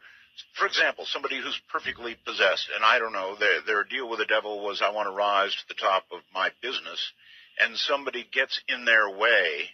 [0.54, 4.26] for example, somebody who's perfectly possessed, and I don't know, their, their deal with the
[4.26, 7.12] devil was, I want to rise to the top of my business,
[7.60, 9.70] and somebody gets in their way,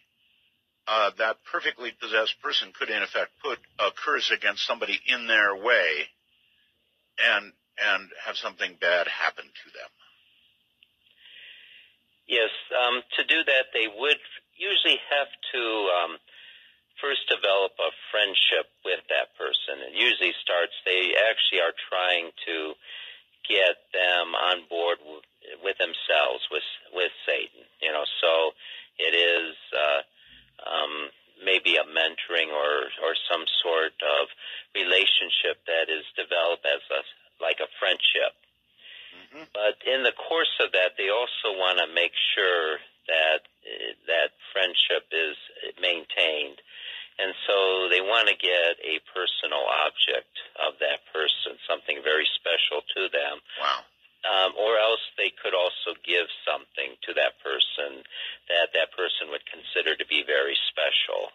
[0.88, 5.54] uh, that perfectly possessed person could in effect put a curse against somebody in their
[5.54, 6.08] way
[7.34, 9.88] and, and have something bad happen to them.
[12.26, 14.20] Yes, um, to do that, they would
[14.56, 15.62] usually have to
[15.98, 16.12] um,
[17.02, 19.82] first develop a friendship with that person.
[19.90, 22.74] It usually starts, they actually are trying to
[23.50, 25.26] get them on board w-
[25.64, 27.66] with themselves, with, with Satan.
[27.82, 28.54] You know, so
[29.02, 30.00] it is uh,
[30.70, 31.10] um,
[31.42, 34.30] maybe a mentoring or, or some sort of
[34.76, 37.02] relationship that is developed as a,
[37.42, 38.36] like a friendship.
[39.32, 43.96] hmm But in the course of that, they also want to make sure that uh,
[44.06, 45.34] that friendship is
[45.80, 46.60] maintained,
[47.18, 50.30] and so they want to get a personal object
[50.62, 53.82] of that person, something very special to them, Wow.
[54.30, 58.04] um, or else they could also give something to that person
[58.46, 61.34] that that person would consider to be very special,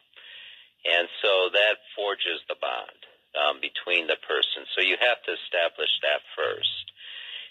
[0.87, 3.01] and so that forges the bond
[3.35, 4.63] um, between the person.
[4.73, 6.87] So you have to establish that first.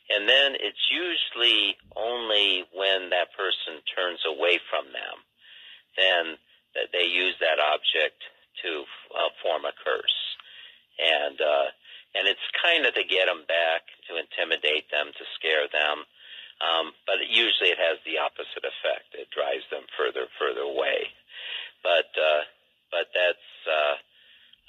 [0.05, 5.17] And then it's usually only when that person turns away from them,
[5.97, 6.37] then
[6.77, 8.21] that they use that object
[8.61, 8.85] to
[9.17, 10.19] uh, form a curse.
[11.01, 11.69] And uh,
[12.21, 16.05] and it's kind of to get them back to intimidate them, to scare them.
[16.61, 19.09] Um, but usually it has the opposite effect.
[19.17, 21.09] It drives them further, further away.
[21.81, 22.45] But uh,
[22.93, 23.97] but that's uh,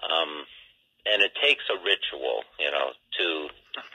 [0.07, 0.47] um,
[1.05, 2.89] and it takes a ritual, you know,
[3.19, 3.47] to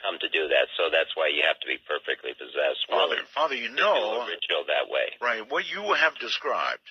[0.04, 0.68] come to do that.
[0.76, 2.86] So that's why you have to be perfectly possessed.
[2.88, 5.10] Father, willing Father, you to do know, a ritual that way.
[5.20, 5.42] right?
[5.50, 6.86] What you have described,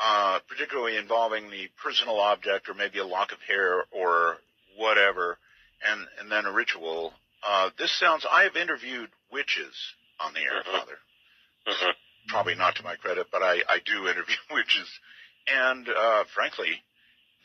[0.00, 4.38] uh, particularly involving the personal object, or maybe a lock of hair, or
[4.76, 5.38] whatever,
[5.88, 7.12] and and then a ritual.
[7.46, 8.26] Uh, this sounds.
[8.30, 9.74] I have interviewed witches
[10.20, 10.78] on the air, Mhm.
[10.78, 10.98] Father.
[11.66, 11.90] hmm
[12.28, 14.88] Probably not to my credit, but I I do interview witches,
[15.46, 16.82] and uh, frankly,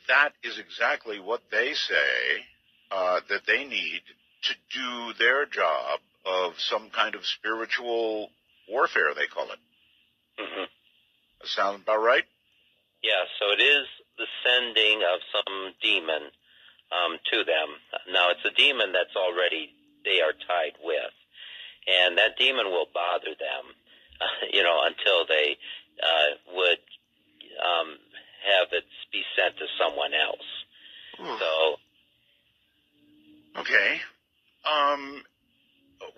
[0.08, 2.46] that is exactly what they say
[2.90, 4.02] uh, that they need
[4.42, 8.30] to do their job of some kind of spiritual
[8.68, 9.14] warfare.
[9.14, 9.58] They call it.
[10.38, 10.64] hmm
[11.44, 12.24] sound about right?
[13.02, 13.86] Yeah, so it is
[14.16, 16.30] the sending of some demon
[16.92, 17.68] um, to them.
[18.12, 19.74] Now, it's a demon that's already
[20.04, 21.10] they are tied with,
[21.88, 23.74] and that demon will bother them,
[24.20, 25.58] uh, you know, until they
[26.00, 26.78] uh, would
[27.58, 27.98] um,
[28.46, 30.46] have it be sent to someone else.
[31.40, 31.76] So,
[33.60, 34.00] Okay.
[34.64, 35.24] Um,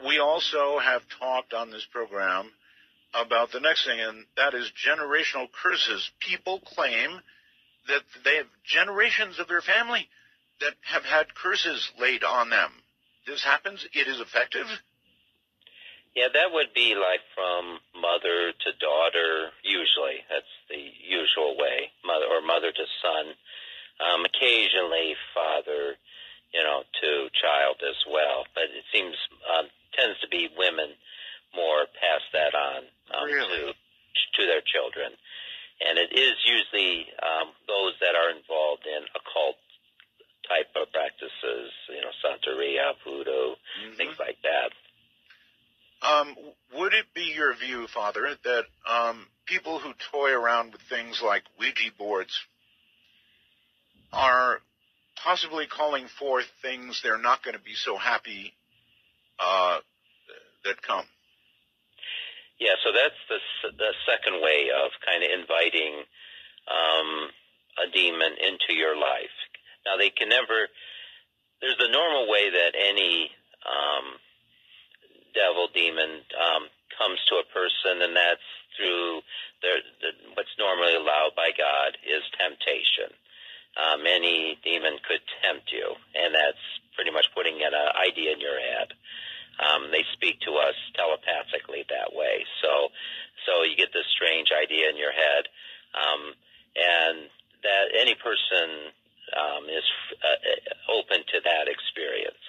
[0.07, 2.51] we also have talked on this program
[3.53, 6.11] the next thing, and that is generational curses.
[6.20, 7.20] People claim
[7.88, 10.09] that they have generations of their family
[10.61, 12.70] that have had curses laid on them.
[13.26, 13.86] This happens.
[13.92, 14.66] It is effective.
[16.14, 19.51] yeah, that would be like from mother to daughter.
[19.62, 23.34] Usually, that's the usual way, mother or mother to son.
[24.01, 25.95] Um, occasionally, father,
[26.53, 28.45] you know, to child as well.
[28.55, 29.14] But it seems
[29.57, 29.66] um,
[29.97, 30.90] tends to be women
[31.55, 32.82] more pass that on
[33.14, 33.70] um, Really?
[33.70, 33.72] to
[34.34, 35.12] to their children,
[35.86, 39.57] and it is usually um, those that are involved in occult
[40.49, 43.55] type of practices, you know, Santeria, voodoo,
[43.97, 44.70] things like that.
[46.07, 46.34] Um,
[46.76, 50.82] would it be your view, Father, that um, people who toy around with
[51.15, 52.33] things like Ouija boards
[54.12, 54.61] are
[55.23, 58.55] possibly calling forth things they're not going to be so happy
[59.39, 59.79] uh,
[60.65, 61.05] that come?
[62.61, 63.39] Yeah, so that's the
[63.77, 65.95] the second way of kind of inviting
[66.71, 67.31] um,
[67.83, 69.35] a demon into your life.
[69.85, 70.69] Now they can never.
[71.61, 73.31] There's the normal way that any
[73.67, 74.07] um,
[75.35, 79.22] devil demon um, comes to a person, and that's through
[79.62, 79.83] the,
[80.35, 83.14] what's normally allowed by God is temptation.
[83.75, 86.62] Um, any demon could tempt you, and that's
[86.95, 88.95] pretty much putting an uh, idea in your head.
[89.59, 92.47] Um, they speak to us telepathically that way.
[92.62, 92.91] So,
[93.47, 95.47] so you get this strange idea in your head,
[95.95, 96.35] um,
[96.75, 97.31] and
[97.62, 98.95] that any person
[99.35, 99.87] um, is
[100.22, 102.45] uh, open to that experience.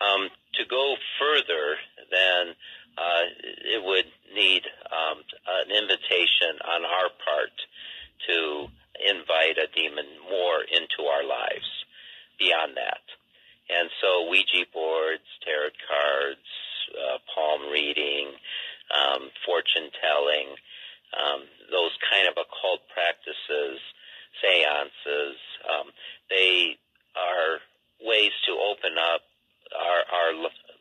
[0.00, 1.76] Um, to go further,
[2.10, 2.54] then
[2.98, 3.24] uh,
[3.64, 7.54] it would need um, an invitation on our part
[8.26, 8.66] to
[8.98, 11.70] invite a demon more into our lives
[12.38, 13.02] beyond that.
[13.70, 16.48] And so Ouija boards, tarot cards,
[16.96, 18.32] uh, palm reading,
[18.90, 20.56] um, fortune telling,
[21.14, 23.78] um, those kind of occult practices,
[24.40, 25.36] seances,
[25.68, 25.92] um,
[26.30, 26.76] they
[27.14, 27.60] are
[28.00, 29.22] ways to open up
[29.76, 30.32] our, our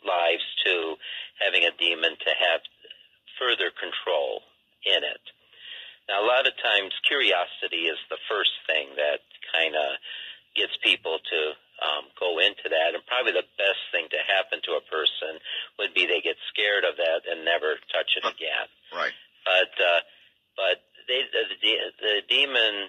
[0.06, 0.96] lives to
[1.40, 2.62] having a demon to have
[3.38, 4.42] further control
[4.86, 5.24] in it.
[6.10, 9.20] Now, a lot of times, curiosity is the first thing that
[9.52, 10.00] kind of
[10.56, 11.40] gets people to
[11.84, 12.96] um, go into that.
[12.96, 15.38] And probably the best thing to happen to a person
[15.78, 18.68] would be they get scared of that and never touch it again.
[18.96, 19.14] Right.
[19.44, 20.02] But uh,
[20.56, 20.78] but
[21.12, 22.88] they, the, the the demon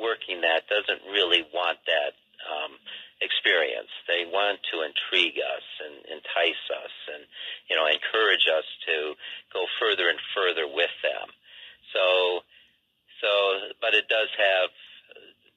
[0.00, 2.16] working that doesn't really want that
[2.48, 2.72] um,
[3.20, 3.92] experience.
[4.08, 7.22] They want to intrigue us and entice us, and
[7.68, 9.14] you know encourage us to
[9.52, 11.28] go further and further with them.
[11.92, 12.44] So
[13.20, 13.30] so,
[13.80, 14.70] but it does have.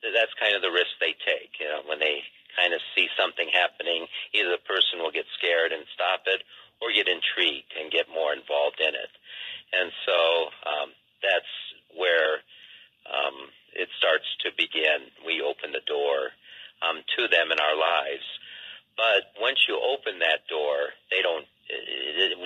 [0.04, 1.56] That's kind of the risk they take.
[1.64, 2.28] You know, when they
[2.60, 4.06] kind of see something happening,
[4.36, 6.44] either the person will get scared and stop it,
[6.84, 9.12] or get intrigued and get more involved in it.
[9.72, 10.20] And so
[10.68, 10.90] um,
[11.24, 11.54] that's
[11.96, 12.44] where
[13.08, 15.08] um, it starts to begin.
[15.26, 16.36] We open the door
[16.84, 18.28] um, to them in our lives.
[18.96, 21.48] But once you open that door, they don't.
[21.72, 22.38] It, it,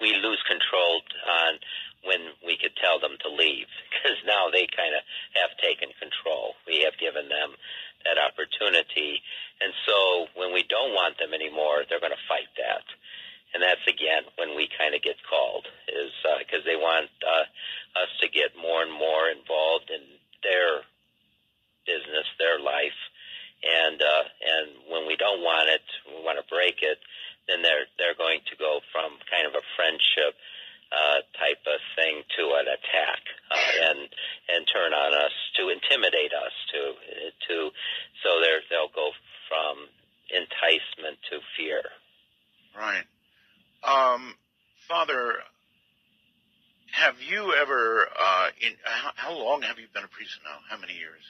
[0.00, 1.58] we lose control on
[2.04, 5.02] when we could tell them to leave because now they kind of
[5.34, 6.54] have taken control.
[6.68, 7.56] We have given them
[8.06, 9.18] that opportunity,
[9.58, 12.86] and so when we don't want them anymore, they're going to fight that
[13.56, 16.12] and that's again when we kind of get called is
[16.44, 17.48] because they want uh,
[17.96, 20.04] us to get more and more involved in
[20.44, 20.84] their
[21.88, 23.00] business, their life,
[23.64, 26.98] and uh, and when we don't want it, we want to break it.
[27.48, 30.34] then they're they're going to go from kind of a friendship
[30.92, 34.00] uh, type of thing to an attack uh, and
[34.48, 36.80] and turn on us to intimidate us to
[37.48, 37.70] to
[38.22, 39.10] so they're they'll go
[39.48, 39.88] from
[40.30, 41.82] enticement to fear.
[42.76, 43.06] Right.
[43.82, 44.34] Um,
[44.88, 45.36] Father,
[46.92, 50.58] have you ever, uh, in how, how long have you been a priest now?
[50.68, 51.22] How many years?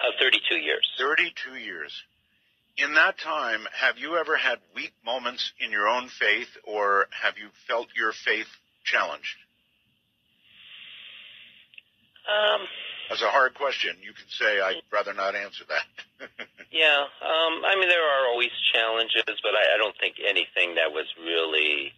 [0.00, 0.88] Uh, 32 years.
[0.98, 1.92] 32 years.
[2.76, 7.38] In that time, have you ever had weak moments in your own faith, or have
[7.38, 8.48] you felt your faith
[8.84, 9.36] challenged?
[12.26, 12.66] Um,
[13.08, 13.96] That's a hard question.
[14.02, 15.86] You could say, I'd rather not answer that.
[16.72, 20.90] yeah, um, I mean, there are always challenges, but I, I don't think anything that
[20.90, 21.92] was really.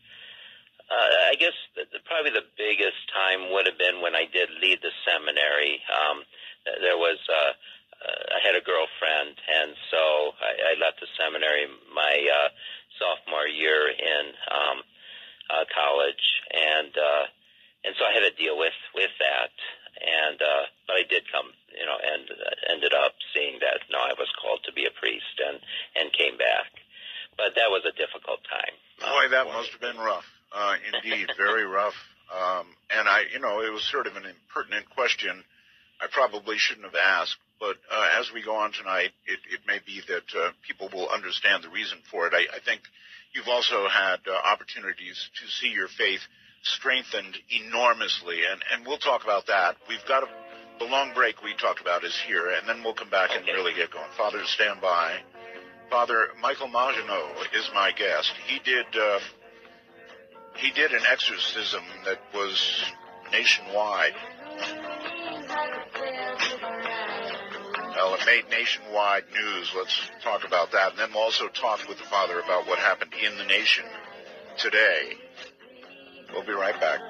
[0.86, 4.50] Uh, I guess the, the, probably the biggest time would have been when I did
[4.62, 5.82] lead the seminary.
[5.90, 6.22] Um,
[6.80, 7.52] there was uh,
[8.02, 12.48] uh, I had a girlfriend, and so I, I left the seminary my uh,
[12.98, 14.78] sophomore year in um,
[15.50, 17.24] uh, college, and uh,
[17.84, 19.52] and so I had to deal with with that
[20.00, 23.98] and uh, but I did come, you know, and uh, ended up seeing that no,
[23.98, 25.60] I was called to be a priest, and
[25.96, 26.68] and came back.
[27.36, 28.74] But that was a difficult time.
[29.00, 30.24] Boy, that must have been rough.
[30.52, 31.96] Uh, indeed, very rough.
[32.32, 35.44] Um, and I, you know, it was sort of an impertinent question.
[36.00, 39.78] I probably shouldn't have asked, but uh, as we go on tonight, it, it may
[39.84, 42.34] be that uh, people will understand the reason for it.
[42.34, 42.82] I, I think
[43.34, 46.20] you've also had uh, opportunities to see your faith
[46.62, 49.76] strengthened enormously, and, and we'll talk about that.
[49.88, 50.26] We've got a,
[50.78, 53.72] the long break we talked about is here, and then we'll come back and really
[53.74, 54.10] get going.
[54.16, 55.18] Father, stand by.
[55.88, 58.32] Father Michael Maginot is my guest.
[58.46, 59.20] He did uh,
[60.56, 62.84] he did an exorcism that was
[63.30, 64.14] nationwide.
[67.96, 69.72] Well, it made nationwide news.
[69.74, 70.90] Let's talk about that.
[70.90, 73.86] And then we'll also talk with the father about what happened in the nation
[74.58, 75.14] today.
[76.30, 77.00] We'll be right back.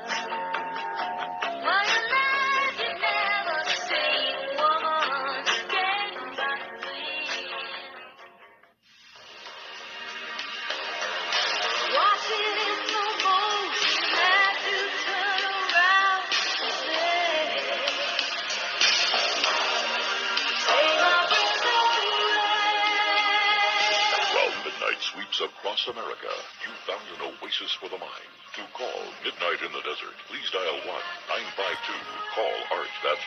[25.76, 26.32] Across America,
[26.64, 28.32] you found an oasis for the mind.
[28.56, 32.88] To call Midnight in the Desert, please dial 1-952-CALL ART.
[33.04, 33.20] That's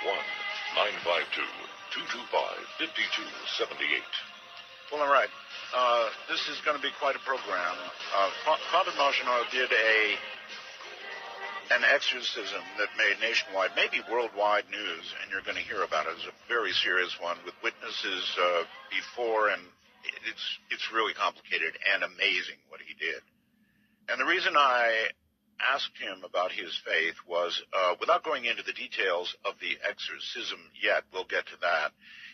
[2.82, 4.02] 1-952-225-5278.
[4.92, 5.30] Well, all right.
[5.76, 7.78] Uh, this is going to be quite a program.
[8.18, 10.18] Uh, Fa- Father Maginot did a
[11.70, 16.14] an exorcism that made nationwide, maybe worldwide news, and you're going to hear about it.
[16.18, 19.62] It's a very serious one with witnesses uh, before, and
[20.04, 23.22] it's it's really complicated and amazing what he did.
[24.10, 25.10] And the reason I
[25.60, 30.60] asked him about his faith was, uh, without going into the details of the exorcism
[30.82, 31.92] yet, we'll get to that.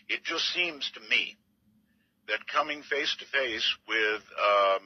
[0.08, 1.36] It just seems to me
[2.28, 4.82] that coming face to face with um,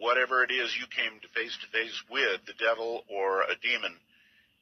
[0.00, 3.94] whatever it is you came to face to face with, the devil or a demon,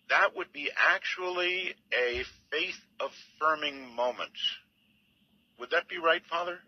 [0.08, 4.36] that would be actually a faith affirming moment.
[5.58, 6.58] Would that be right, Father?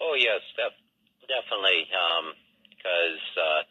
[0.00, 0.82] Oh yes, def-
[1.28, 1.88] definitely.
[2.76, 3.62] Because uh,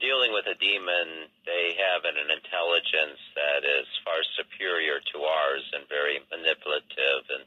[0.00, 5.64] dealing with a demon, they have an, an intelligence that is far superior to ours
[5.76, 7.46] and very manipulative, and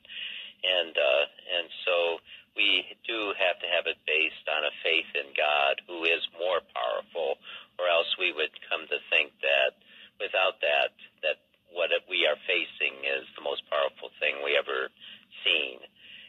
[0.63, 1.25] and uh,
[1.59, 2.21] and so
[2.55, 6.61] we do have to have it based on a faith in God, who is more
[6.73, 7.41] powerful,
[7.81, 9.73] or else we would come to think that
[10.21, 10.93] without that,
[11.25, 11.41] that
[11.73, 14.93] what we are facing is the most powerful thing we ever
[15.41, 15.81] seen,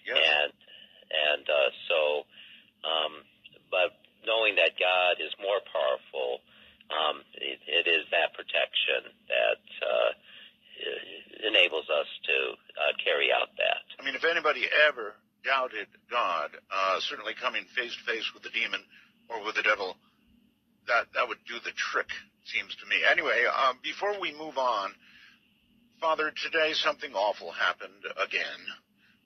[0.08, 0.16] Yes.
[0.16, 0.52] and
[1.14, 2.00] and uh, so,
[2.82, 3.12] um,
[3.70, 3.94] but
[4.26, 6.40] knowing that God is more powerful,
[6.90, 10.10] um, it, it is that protection that uh,
[11.48, 12.36] enables us to
[12.76, 13.84] uh, carry out that.
[13.98, 18.50] I mean, if anybody ever doubted God, uh, certainly coming face to face with the
[18.50, 18.80] demon
[19.28, 19.96] or with the devil,
[20.88, 22.08] that that would do the trick,
[22.44, 22.96] seems to me.
[23.10, 24.92] Anyway, um, before we move on,
[26.00, 28.60] Father, today something awful happened again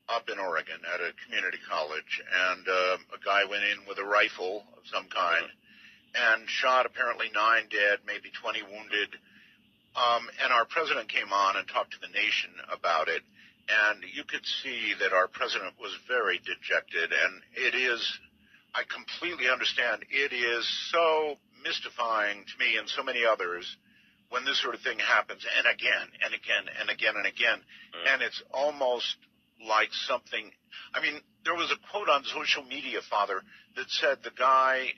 [0.08, 4.04] up in Oregon at a community college, and uh, a guy went in with a
[4.04, 5.46] rifle of some kind
[6.14, 9.10] and shot apparently nine dead, maybe 20 wounded.
[9.94, 13.22] Um, and our president came on and talked to the nation about it
[13.68, 18.00] and you could see that our president was very dejected and it is
[18.74, 23.76] i completely understand it is so mystifying to me and so many others
[24.30, 28.12] when this sort of thing happens and again and again and again and again Mm.
[28.12, 29.16] and it's almost
[29.66, 30.50] like something.
[30.94, 33.42] I mean, there was a quote on social media, Father,
[33.76, 34.92] that said the guy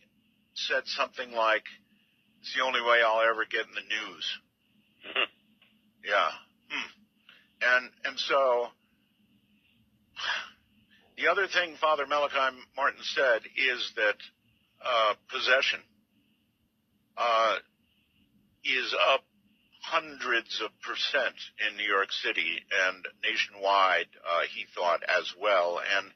[0.54, 1.64] said something like,
[2.40, 4.38] "It's the only way I'll ever get in the news."
[5.06, 5.28] Mhm.
[6.04, 6.30] Yeah.
[6.70, 6.90] Hmm.
[7.62, 8.72] And and so
[11.16, 14.16] the other thing Father Malachi Martin said is that
[14.84, 15.80] uh, possession
[17.16, 17.56] uh,
[18.64, 19.24] is up
[19.80, 21.34] hundreds of percent
[21.68, 24.08] in New York City and nationwide.
[24.24, 26.06] Uh, he thought as well, and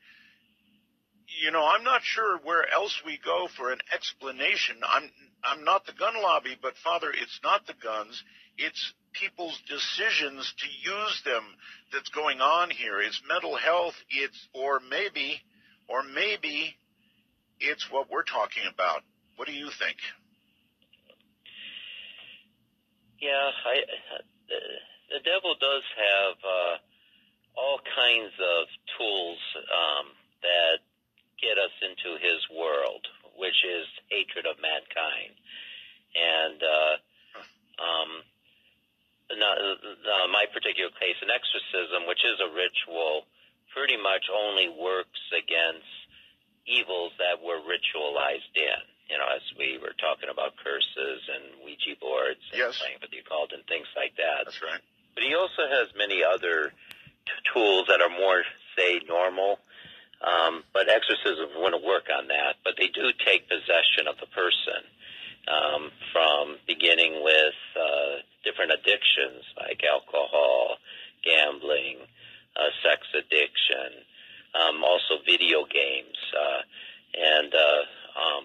[1.43, 4.77] you know, I'm not sure where else we go for an explanation.
[4.87, 5.11] I'm
[5.43, 8.23] I'm not the gun lobby, but Father, it's not the guns.
[8.57, 11.43] It's people's decisions to use them
[11.93, 13.01] that's going on here.
[13.01, 13.95] It's mental health.
[14.11, 15.41] It's or maybe
[15.89, 16.77] or maybe
[17.61, 19.03] it's what we're talking about.
[19.37, 19.97] What do you think?
[23.21, 23.75] Yeah, I,
[24.49, 26.75] the, devil does have uh,
[27.57, 28.63] all kinds of
[28.99, 29.41] tools
[29.71, 30.07] um,
[30.43, 30.83] that
[31.41, 33.07] get us into his world,
[33.39, 35.35] which is hatred of mankind.
[36.15, 36.95] And uh,
[37.83, 38.11] um,
[39.39, 39.55] now,
[40.05, 43.27] now, my particular case, an exorcism, which is a ritual,
[43.73, 45.89] pretty much only works against
[46.67, 48.83] evils that were ritualized in.
[49.11, 52.79] You know, as we were talking about curses and Ouija boards and Yes.
[52.79, 54.45] playing with the occult and things like that.
[54.47, 54.81] That's right.
[55.15, 56.73] But he also has many other
[57.27, 58.45] t- tools that are more,
[58.77, 59.59] say, normal.
[60.21, 62.57] Um, but exorcism wouldn't work on that.
[62.65, 64.81] But they do take possession of the person
[65.49, 70.79] um, from beginning with uh, different addictions like alcohol,
[71.23, 71.99] gambling,
[72.57, 74.01] uh, sex addiction,
[74.55, 76.63] um, also video games, uh,
[77.21, 77.83] and uh,
[78.17, 78.45] um,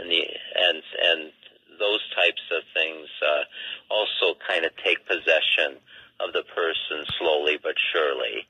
[0.00, 1.32] and the and and
[1.78, 3.44] those types of things uh,
[3.90, 5.78] also kind of take possession
[6.20, 8.46] of the person slowly but surely.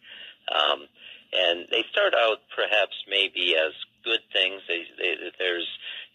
[0.52, 0.86] Um,
[1.32, 3.72] and they start out perhaps maybe as
[4.04, 4.60] good things.
[4.68, 5.66] They, they, there's,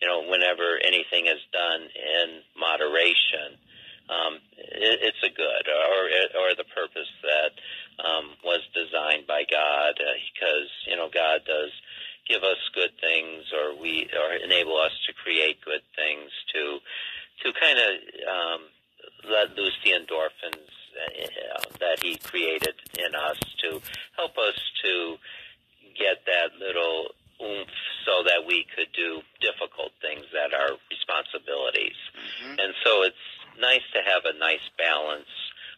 [0.02, 3.58] you know, whenever anything is done in moderation,
[4.10, 6.04] um, it, it's a good or
[6.40, 7.52] or the purpose that
[8.00, 11.72] um, was designed by God, uh, because you know God does
[12.28, 16.80] give us good things, or we or enable us to create good things to
[17.44, 17.92] to kind of
[18.28, 18.62] um,
[19.30, 23.82] let loose the endorphins uh, that He created in us to
[24.16, 25.18] help us to
[25.98, 27.70] get that little oomph
[28.06, 31.96] so that we could do difficult things that are responsibilities.
[32.42, 32.64] Mhm.
[32.64, 33.26] And so it's
[33.60, 35.30] nice to have a nice balance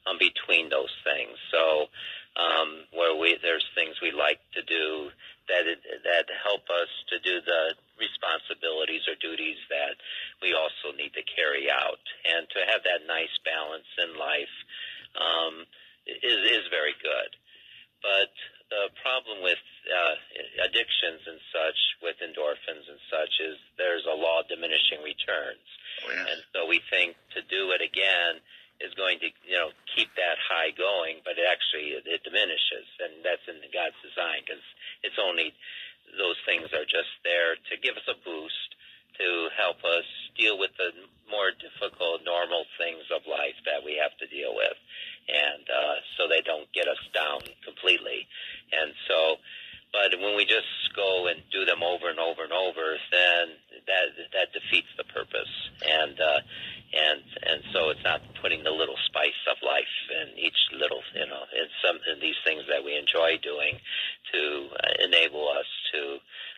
[0.06, 1.38] um, between those things.
[1.52, 1.89] So
[2.38, 5.12] um, where we there's things we like to do
[5.50, 9.95] that it, that help us to do the responsibilities or duties that
[10.41, 14.56] we also need to carry out, and to have that nice balance in life
[15.20, 15.66] um,
[16.06, 17.36] is is very good.
[18.02, 18.32] But
[18.70, 20.16] the problem with uh,
[20.64, 25.66] addictions and such, with endorphins and such, is there's a law of diminishing returns.
[26.06, 26.28] Oh, yes.
[26.32, 28.39] And so we think to do it again
[28.80, 32.88] is going to, you know, keep that high going, but it actually it, it diminishes,
[33.04, 34.64] and that's in God's design because
[35.04, 35.52] it's only
[36.16, 38.70] those things are just there to give us a boost
[39.20, 40.08] to help us
[40.39, 40.95] deal with the
[41.30, 44.80] more difficult, normal things of life that we have to deal with,
[45.28, 48.24] and uh, so they don't get us down completely.
[48.72, 49.43] And so,
[49.91, 53.60] but when we just go and do them over and over and over, then
[53.91, 55.52] that that defeats the purpose.
[55.84, 56.39] And uh,
[56.93, 61.28] and and so it's not putting the little spice of life in each little, you
[61.28, 63.78] know, in some in these things that we enjoy doing
[64.34, 66.18] to uh, enable us to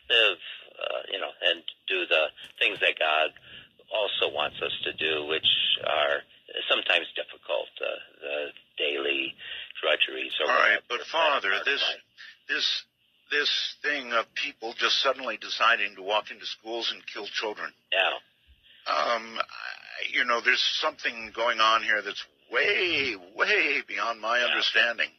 [0.09, 0.37] live,
[0.79, 2.27] uh, you know, and do the
[2.59, 3.31] things that God
[3.93, 5.47] also wants us to do, which
[5.85, 6.23] are
[6.69, 7.87] sometimes difficult, uh,
[8.21, 8.37] the
[8.77, 9.35] daily
[9.81, 10.31] drudgeries.
[10.39, 11.99] Or All right, whatever but that Father, are this like.
[12.47, 12.83] this
[13.31, 17.71] this thing of people just suddenly deciding to walk into schools and kill children.
[17.91, 18.17] yeah.
[18.87, 19.39] Um,
[20.11, 24.45] you know, there's something going on here that's way, way beyond my Yeah.
[24.45, 25.09] understanding.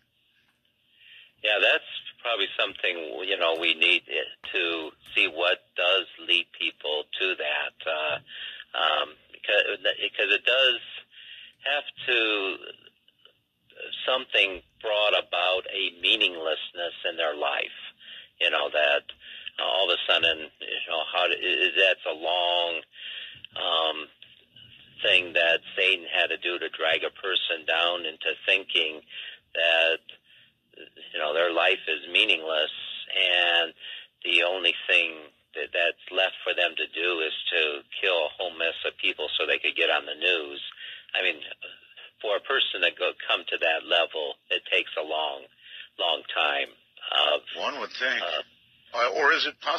[1.43, 1.85] Yeah, that's
[2.21, 4.03] probably something you know we need
[4.53, 8.19] to see what does lead people to that, uh,
[8.75, 10.81] um, because because it does
[11.65, 12.57] have to
[14.07, 17.79] something brought about a meaninglessness in their life.
[18.41, 19.03] You know that
[19.59, 22.81] uh, all of a sudden, you know how to, i- that's a long
[23.57, 24.09] um,
[25.03, 29.01] thing that Satan had to do to drag a person down into thinking
[29.55, 30.01] that
[31.13, 32.73] you know their life is meaningless
[33.13, 33.75] and
[34.25, 35.13] the only thing
[35.55, 39.29] that, that's left for them to do is to kill a whole mess of people
[39.37, 40.63] so they could get on the news.
[41.13, 41.43] I mean,
[42.23, 45.43] for a person to go come to that level, it takes a long,
[45.99, 46.73] long time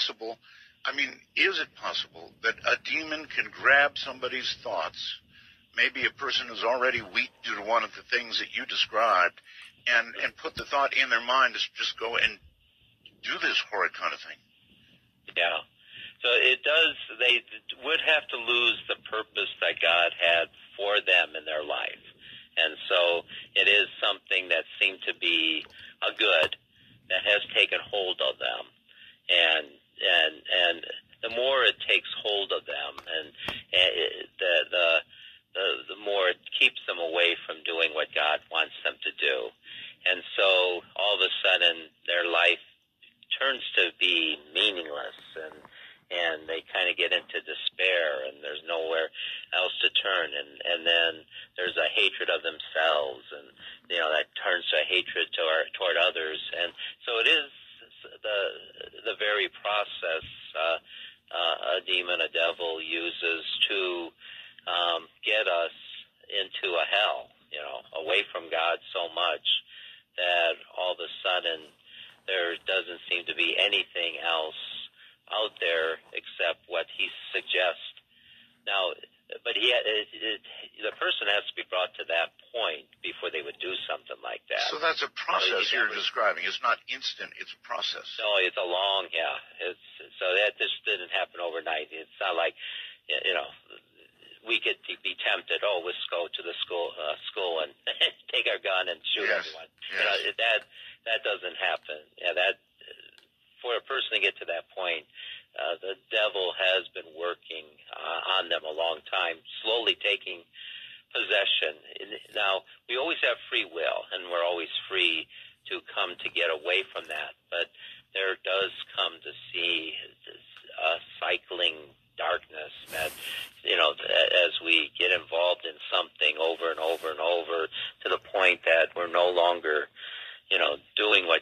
[0.04, 0.38] possible?
[0.86, 5.20] I mean, is it possible that a demon can grab somebody's thoughts?
[5.76, 9.40] Maybe a person who's already weak due to one of the things that you described,
[9.88, 12.40] and and put the thought in their mind to just go and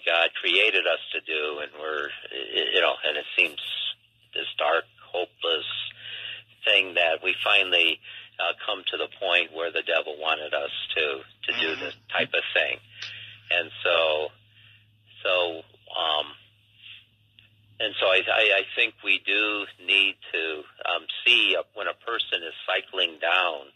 [0.06, 2.10] what God created us to do, and we're,
[2.74, 3.60] you know, and it seems
[4.34, 5.66] this dark, hopeless
[6.66, 8.00] thing that we finally
[8.40, 11.22] uh, come to the point where the devil wanted us to
[11.52, 12.78] to do this type of thing,
[13.52, 14.28] and so
[15.24, 15.62] so
[15.98, 16.28] um,
[17.80, 22.44] and so I, I I think we do need to um, see when a person
[22.44, 23.68] is cycling down,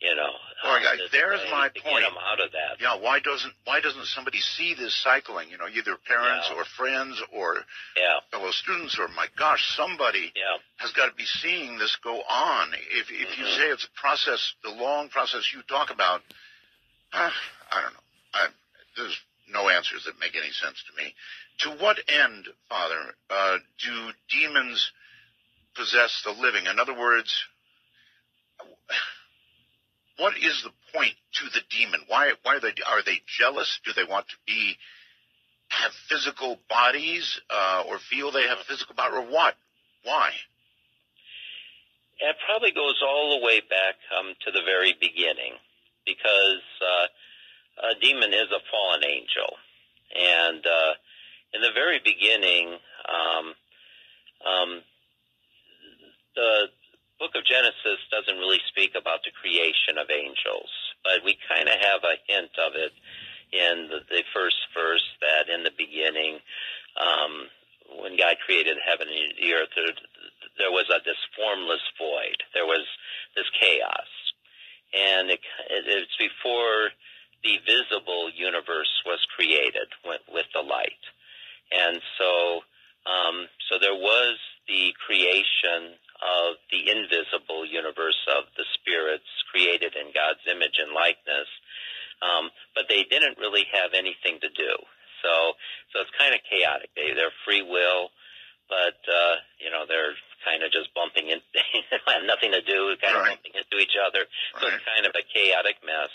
[0.00, 0.30] you know.
[0.64, 2.04] All right, guys, there's my point.
[2.04, 2.80] Get them out of that.
[2.80, 5.50] Yeah, why doesn't why doesn't somebody see this cycling?
[5.50, 6.56] You know, either parents Yeah.
[6.56, 7.64] or friends or
[7.96, 12.22] Yeah, fellow students or my gosh, somebody yeah, has got to be seeing this go
[12.22, 12.74] on.
[12.74, 13.56] If if you Mhm.
[13.56, 16.22] say it's a process, the long process you talk about,
[17.12, 17.30] uh,
[17.72, 18.00] I don't know.
[18.34, 18.48] I,
[18.96, 19.18] there's
[19.48, 21.14] no answers that make any sense to me.
[21.58, 24.90] To what end, Father, uh, do demons
[25.74, 26.66] possess the living?
[26.66, 27.46] In other words,
[30.18, 32.00] what is the point to the demon?
[32.08, 33.80] Why why are they are they jealous?
[33.84, 34.76] Do they want to be
[35.68, 39.54] have physical bodies uh, or feel they have a physical body or what?
[40.04, 40.30] Why?
[42.18, 45.52] It probably goes all the way back um, to the very beginning,
[46.06, 49.56] because uh, a demon is a fallen angel,
[50.16, 50.92] and uh,
[51.52, 53.54] in the very beginning, um,
[54.46, 54.82] um,
[56.36, 56.68] the
[57.18, 60.68] Book of Genesis doesn't really speak about the creation of angels,
[61.02, 62.92] but we kind of have a hint of it
[63.52, 66.38] in the, the first verse that in the beginning,
[67.00, 67.48] um,
[68.02, 69.96] when God created heaven and the earth, there,
[70.58, 72.42] there was a this formless void.
[72.52, 72.84] There was
[73.34, 74.10] this chaos,
[74.92, 75.40] and it,
[75.70, 76.90] it's before
[77.44, 81.00] the visible universe was created with, with the light,
[81.72, 82.60] and so
[83.06, 84.36] um, so there was
[84.68, 91.48] the creation of the invisible universe of the spirits created in God's image and likeness,
[92.22, 94.72] um, but they didn't really have anything to do.
[95.22, 95.52] So
[95.92, 96.90] so it's kind of chaotic.
[96.96, 98.10] They they're free will,
[98.68, 100.14] but uh, you know they're
[100.44, 101.64] kind of just bumping in, they
[102.06, 103.34] have nothing to do, kind of Right.
[103.34, 104.26] bumping into each other.
[104.60, 104.74] So Right.
[104.78, 106.12] it's kind of a chaotic mess.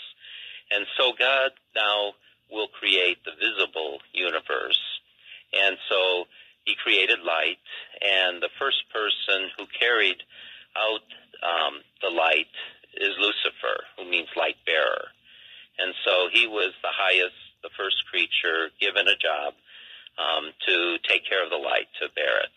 [0.72, 2.14] And so God now
[2.50, 4.80] will create the visible universe.
[5.52, 6.24] And so
[6.64, 7.58] he created light,
[8.00, 10.22] and the first person who carried
[10.76, 11.02] out
[11.42, 12.52] um, the light
[12.94, 15.08] is Lucifer, who means light bearer.
[15.78, 19.54] And so he was the highest, the first creature given a job
[20.18, 22.56] um, to take care of the light, to bear it.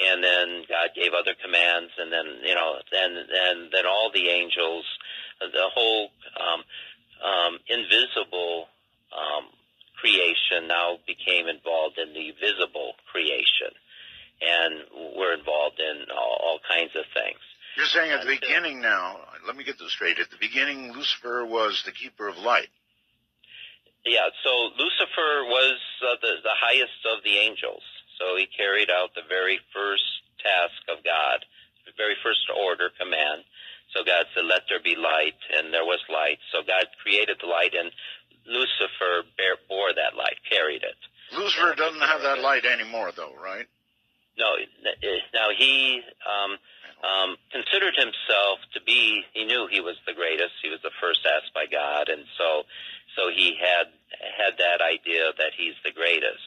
[0.00, 4.28] And then God gave other commands, and then you know, then and then all the
[4.28, 4.86] angels,
[5.40, 6.08] the whole
[6.40, 6.62] um,
[7.22, 8.68] um, invisible
[9.12, 9.44] um,
[10.00, 13.72] creation now became involved in the visible creation.
[14.40, 14.74] and
[15.16, 17.38] were involved in all, all kinds of things.
[17.76, 20.18] You're saying at the beginning now, let me get this straight.
[20.18, 22.68] At the beginning, Lucifer was the keeper of light.
[24.04, 27.82] Yeah, so Lucifer was uh, the, the highest of the angels.
[28.18, 30.04] So he carried out the very first
[30.42, 31.44] task of God,
[31.84, 33.44] the very first order, command.
[33.94, 36.38] So God said, let there be light, and there was light.
[36.52, 37.90] So God created the light, and
[38.46, 40.96] Lucifer bear, bore that light, carried it.
[41.32, 43.66] Lucifer doesn't have that light anymore, though, right?
[44.38, 44.56] No,
[45.34, 46.56] now he um,
[47.04, 49.22] um, considered himself to be.
[49.32, 50.54] He knew he was the greatest.
[50.62, 52.62] He was the first asked by God, and so
[53.16, 53.92] so he had
[54.36, 56.40] had that idea that he's the greatest.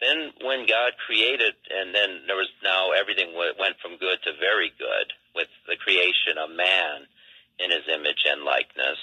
[0.00, 4.70] Then when God created, and then there was now everything went from good to very
[4.78, 7.06] good with the creation of man
[7.58, 8.98] in His image and likeness.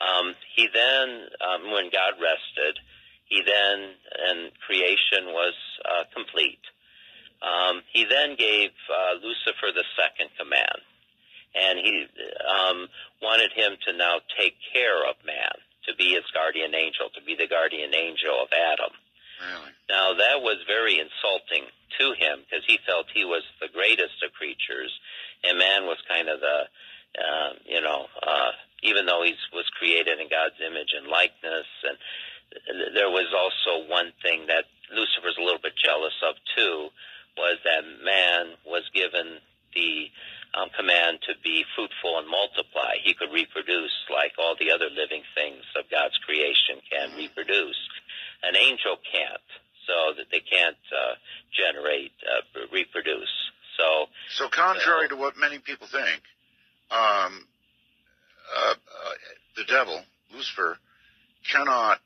[0.00, 2.78] Um, he then, um, when God rested,
[3.26, 3.94] he then
[4.28, 6.60] and creation was uh, complete.
[7.42, 10.80] Um, he then gave uh, Lucifer the second command,
[11.54, 12.06] and he
[12.48, 12.88] um,
[13.22, 15.52] wanted him to now take care of man,
[15.88, 18.92] to be his guardian angel, to be the guardian angel of Adam.
[19.40, 19.72] Really?
[19.88, 21.68] Now that was very insulting
[21.98, 24.92] to him because he felt he was the greatest of creatures,
[25.42, 26.64] and man was kind of the,
[27.18, 28.50] uh, you know, uh,
[28.82, 31.96] even though he was created in God's image and likeness, and
[32.94, 36.88] there was also one thing that Lucifer's a little bit jealous of too,
[37.36, 39.38] was that man was given
[39.74, 40.10] the
[40.54, 42.94] um, command to be fruitful and multiply.
[43.02, 47.78] He could reproduce like all the other living things of God's creation can reproduce.
[48.44, 49.48] An angel can't,
[49.86, 51.14] so that they can't uh,
[51.50, 53.32] generate, uh, reproduce.
[53.78, 54.06] So,
[54.36, 56.22] So, contrary to what many people think,
[56.94, 57.46] um,
[58.56, 58.74] uh, uh,
[59.56, 60.00] the devil,
[60.32, 60.78] Lucifer,
[61.50, 61.98] cannot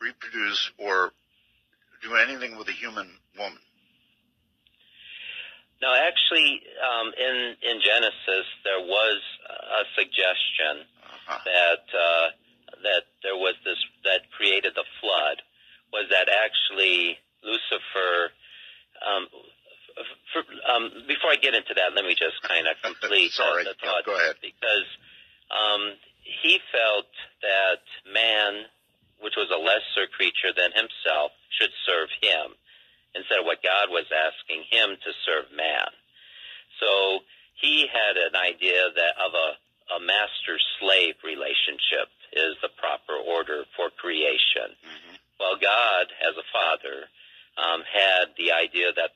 [0.00, 1.12] reproduce or
[2.02, 3.08] do anything with a human
[3.38, 3.58] woman.
[5.82, 9.20] now actually, um, in in Genesis, there was
[9.80, 10.86] a suggestion
[11.28, 11.38] Uh-huh.
[11.44, 12.26] that uh,
[12.82, 15.42] that there was this that created the flood
[15.92, 18.30] was that actually Lucifer.
[21.06, 23.64] Before I get into that, let me just kind of complete Sorry.
[23.64, 24.36] the, thought go ahead.
[24.42, 24.86] because
[25.50, 27.10] um, he felt
[27.42, 27.82] that
[28.12, 28.66] man,
[29.20, 32.54] which was a lesser creature than himself, should serve him
[33.14, 35.88] instead of what God was asking him to serve man.
[36.80, 37.24] So
[37.56, 39.56] he had an idea that of a,
[39.96, 44.76] a master slave relationship is the proper order for creation.
[45.40, 47.08] Well, God, as a father,
[47.56, 49.15] um, had the idea that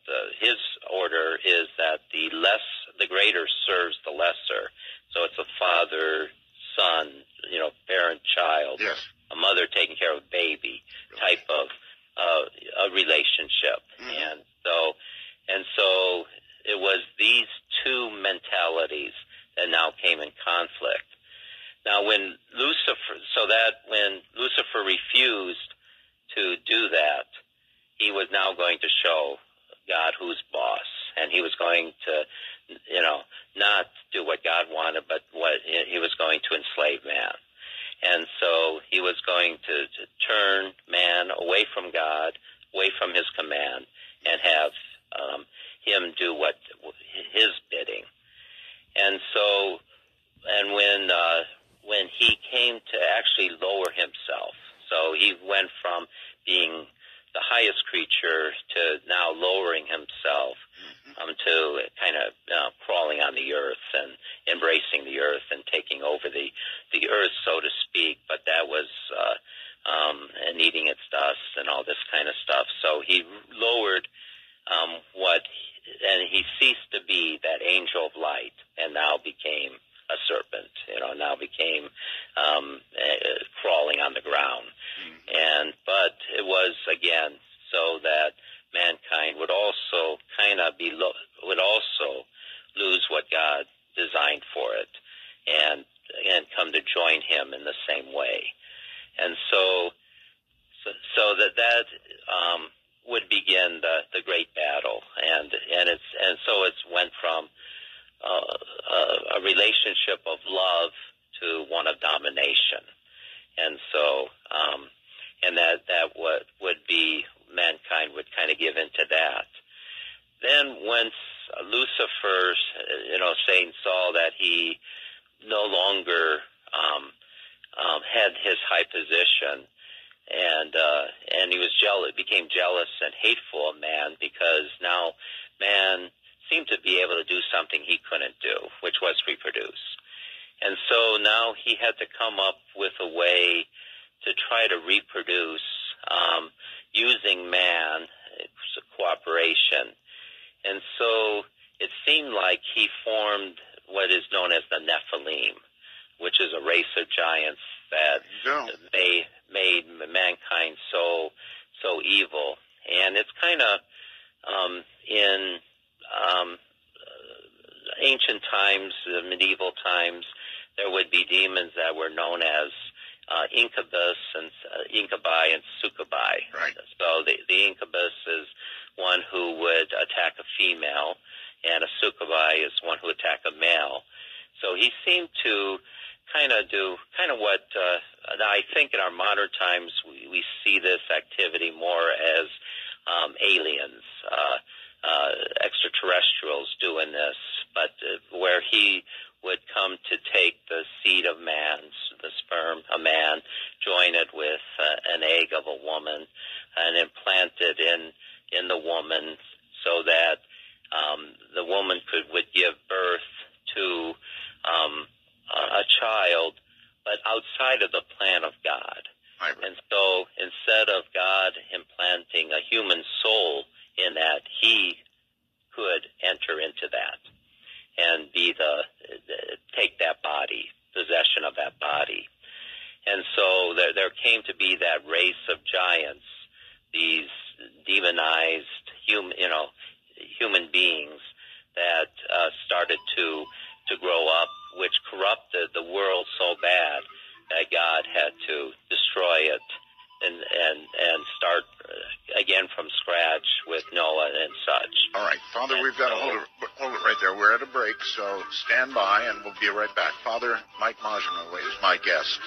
[255.60, 256.48] Father, we've got to hold it,
[256.80, 257.36] hold it right there.
[257.36, 260.16] We're at a break, so stand by, and we'll be right back.
[260.24, 262.40] Father Mike Maginot is my guest.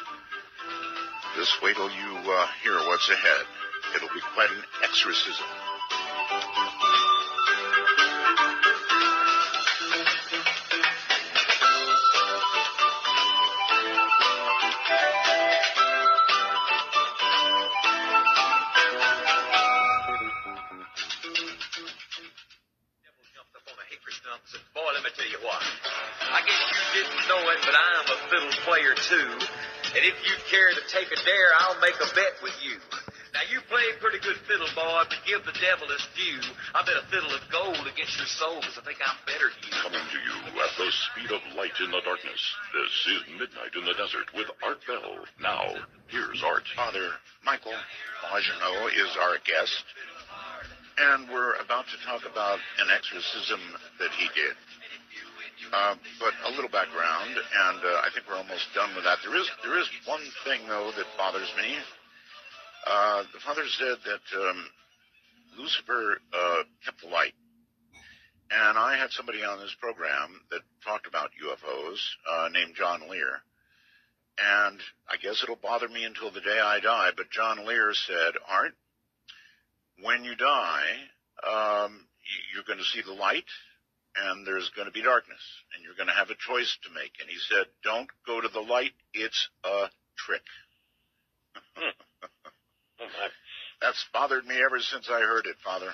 [1.37, 3.45] Just wait till you uh, hear what's ahead.
[3.95, 5.45] It'll be quite an exorcism.
[30.93, 32.77] Take a dare, I'll make a bet with you.
[33.33, 36.45] Now you play pretty good fiddle, boy, but give the devil his due.
[36.77, 39.73] I bet a fiddle of gold against your soul, 'cause I think I'm better than
[39.73, 39.81] you.
[39.81, 42.55] Coming to you at the speed of light in the darkness.
[42.73, 45.25] This is Midnight in the Desert with Art Bell.
[45.39, 46.67] Now, here's Art.
[46.75, 47.77] Father Michael
[48.31, 49.83] Maginot is our guest,
[50.97, 53.59] and we're about to talk about an exorcism
[53.97, 54.55] that he did.
[55.73, 59.17] Uh, but a little background, and uh, I think we're almost done with that.
[59.25, 61.73] There is there is one thing though that bothers me.
[62.85, 64.65] Uh, the father said that um,
[65.57, 67.33] Lucifer uh, kept the light,
[68.51, 71.97] and I had somebody on this program that talked about UFOs
[72.29, 73.41] uh, named John Lear.
[74.37, 74.79] And
[75.09, 78.73] I guess it'll bother me until the day I die, but John Lear said, Art,
[80.01, 80.89] when you die,
[81.47, 82.07] um,
[82.53, 83.45] you're going to see the light
[84.15, 85.41] and there's going to be darkness
[85.75, 87.13] and you're going to have a choice to make.
[87.19, 88.93] And he said, don't go to the light.
[89.13, 90.41] It's a trick.
[93.81, 95.91] That's bothered me ever since I heard it, Father.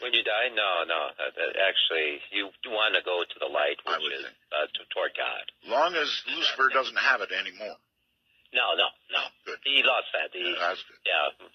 [0.00, 1.14] When you die, no, no.
[1.62, 5.46] Actually, you want to go to the light, which is uh, t- toward God.
[5.70, 7.78] Long as Lucifer doesn't have it anymore.
[8.50, 9.22] No, no, no.
[9.46, 9.62] Good.
[9.62, 10.34] He lost that.
[10.34, 10.98] He, Yeah, that's good.
[11.06, 11.46] yeah,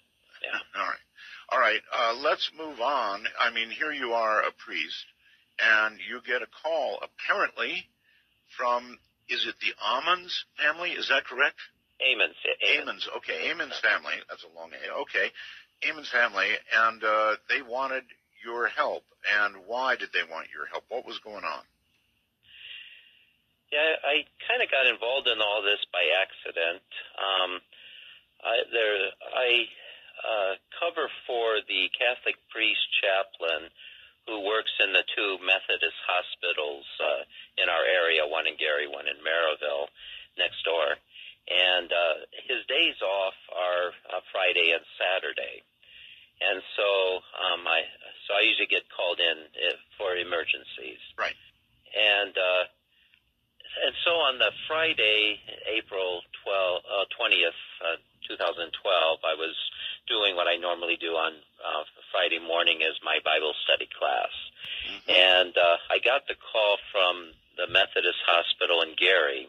[0.48, 0.58] yeah.
[0.80, 1.04] All right.
[1.50, 1.80] All right.
[1.96, 3.24] Uh, let's move on.
[3.40, 5.06] I mean, here you are a priest,
[5.58, 7.88] and you get a call apparently
[8.56, 8.98] from,
[9.28, 10.90] is it the Amon's family?
[10.90, 11.56] Is that correct?
[12.00, 12.28] Amen.
[12.80, 13.08] Amon's.
[13.18, 14.14] Okay, Amon's family.
[14.28, 15.00] That's a long A.
[15.02, 15.32] Okay.
[15.88, 18.04] Amon's family, and uh, they wanted
[18.44, 19.04] your help.
[19.42, 20.84] And why did they want your help?
[20.88, 21.64] What was going on?
[23.72, 26.82] Yeah, I kind of got involved in all this by accident.
[27.20, 27.60] Um,
[28.40, 28.96] I, there,
[29.36, 29.68] I
[30.24, 33.70] uh, cover for the Catholic priest chaplain
[34.28, 37.24] who works in the two Methodist hospitals uh,
[37.56, 39.88] in our area, one in Gary, one in Merrillville,
[40.36, 41.00] next door.
[41.48, 45.64] And uh, his days off are uh, Friday and Saturday.
[46.44, 47.82] And so um, I
[48.28, 51.00] so I usually get called in if, for emergencies.
[51.16, 51.34] Right.
[51.96, 52.64] And uh,
[53.84, 57.96] and so on the Friday, April 12, uh, 20th, uh,
[58.28, 58.70] 2012,
[59.24, 59.54] I was
[60.06, 64.32] doing what I normally do on uh, Friday morning is my Bible study class.
[65.08, 69.48] And uh, I got the call from the Methodist Hospital in Gary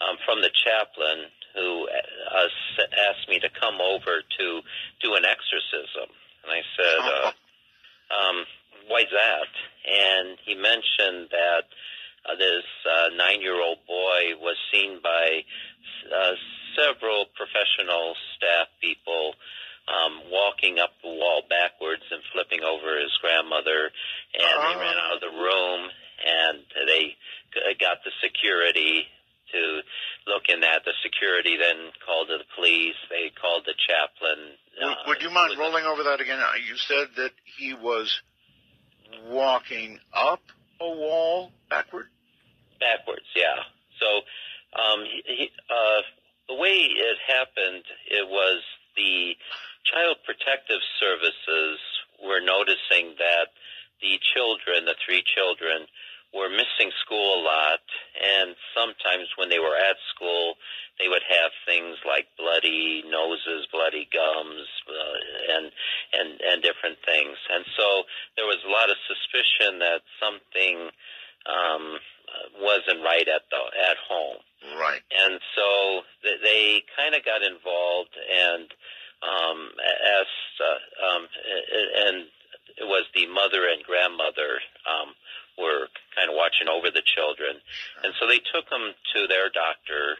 [0.00, 2.48] um, from the chaplain who uh,
[3.08, 4.60] asked me to come over to
[5.00, 6.08] do an exorcism.
[6.44, 7.32] And I said, uh,
[8.16, 8.44] um,
[8.88, 9.50] why's that?
[9.86, 11.64] And he mentioned that
[12.28, 15.44] uh, this uh, nine-year-old boy was seen by
[16.14, 16.32] uh,
[16.76, 19.34] several professional staff people
[19.88, 23.90] um, walking up the wall backwards and flipping over his grandmother,
[24.34, 25.90] and they ran out of the room,
[26.26, 27.16] and they
[27.78, 29.06] got the security
[29.52, 29.80] to
[30.26, 30.84] look in that.
[30.84, 32.96] The security then called the police.
[33.10, 34.58] They called the chaplain.
[34.82, 36.40] Would, Uh, would you mind rolling over that again?
[36.40, 38.20] Uh, You said that he was
[39.24, 40.42] walking up
[40.80, 42.08] a wall backward.
[42.80, 43.62] Backwards, yeah.
[44.00, 44.06] So
[44.82, 46.02] um, he, he, uh,
[46.48, 48.62] the way it happened, it was
[48.96, 49.36] the
[49.92, 51.78] Child Protective Services
[52.22, 53.54] were noticing that
[54.00, 55.86] the children, the three children,
[56.34, 57.80] were missing school a lot,
[58.20, 60.54] and sometimes when they were at school,
[60.98, 65.70] they would have things like bloody noses, bloody gums, uh, and
[66.12, 67.36] and and different things.
[67.52, 68.04] And so
[68.36, 70.90] there was a lot of suspicion that something
[71.46, 71.98] um,
[72.60, 74.38] wasn't right at the at home.
[74.76, 75.00] Right.
[75.14, 78.68] And so th- they kind of got involved and
[79.26, 81.28] um, asked, uh, um,
[82.06, 82.16] and
[82.78, 85.14] it was the mother and grandmother um,
[85.58, 87.56] were kind of watching over the children,
[88.04, 90.16] and so they took them to their doctor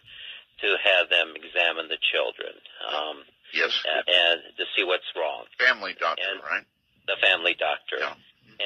[0.60, 2.52] to have them examine the children
[2.88, 3.22] um,
[3.52, 3.76] Yes.
[3.86, 6.64] and to see what's wrong Family doctor, And- right?
[7.06, 7.98] the family doctor.
[8.00, 8.14] Yeah.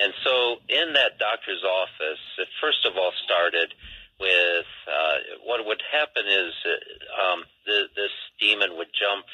[0.02, 3.74] And so in that doctor's office, it first of all started
[4.20, 9.26] with uh, what would happen is uh, um, the, this demon would jump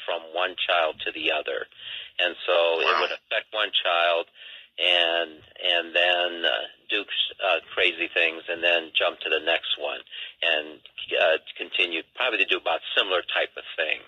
[0.47, 1.67] one child to the other,
[2.19, 4.25] and so it would affect one child,
[4.79, 7.03] and and then uh, do
[7.43, 9.99] uh, crazy things, and then jump to the next one,
[10.41, 10.79] and
[11.21, 14.07] uh, continue probably to do about similar type of things.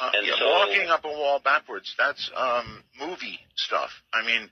[0.00, 3.90] Uh, And yeah, so- walking up a wall backwards, that's um, movie stuff.
[4.12, 4.50] I mean,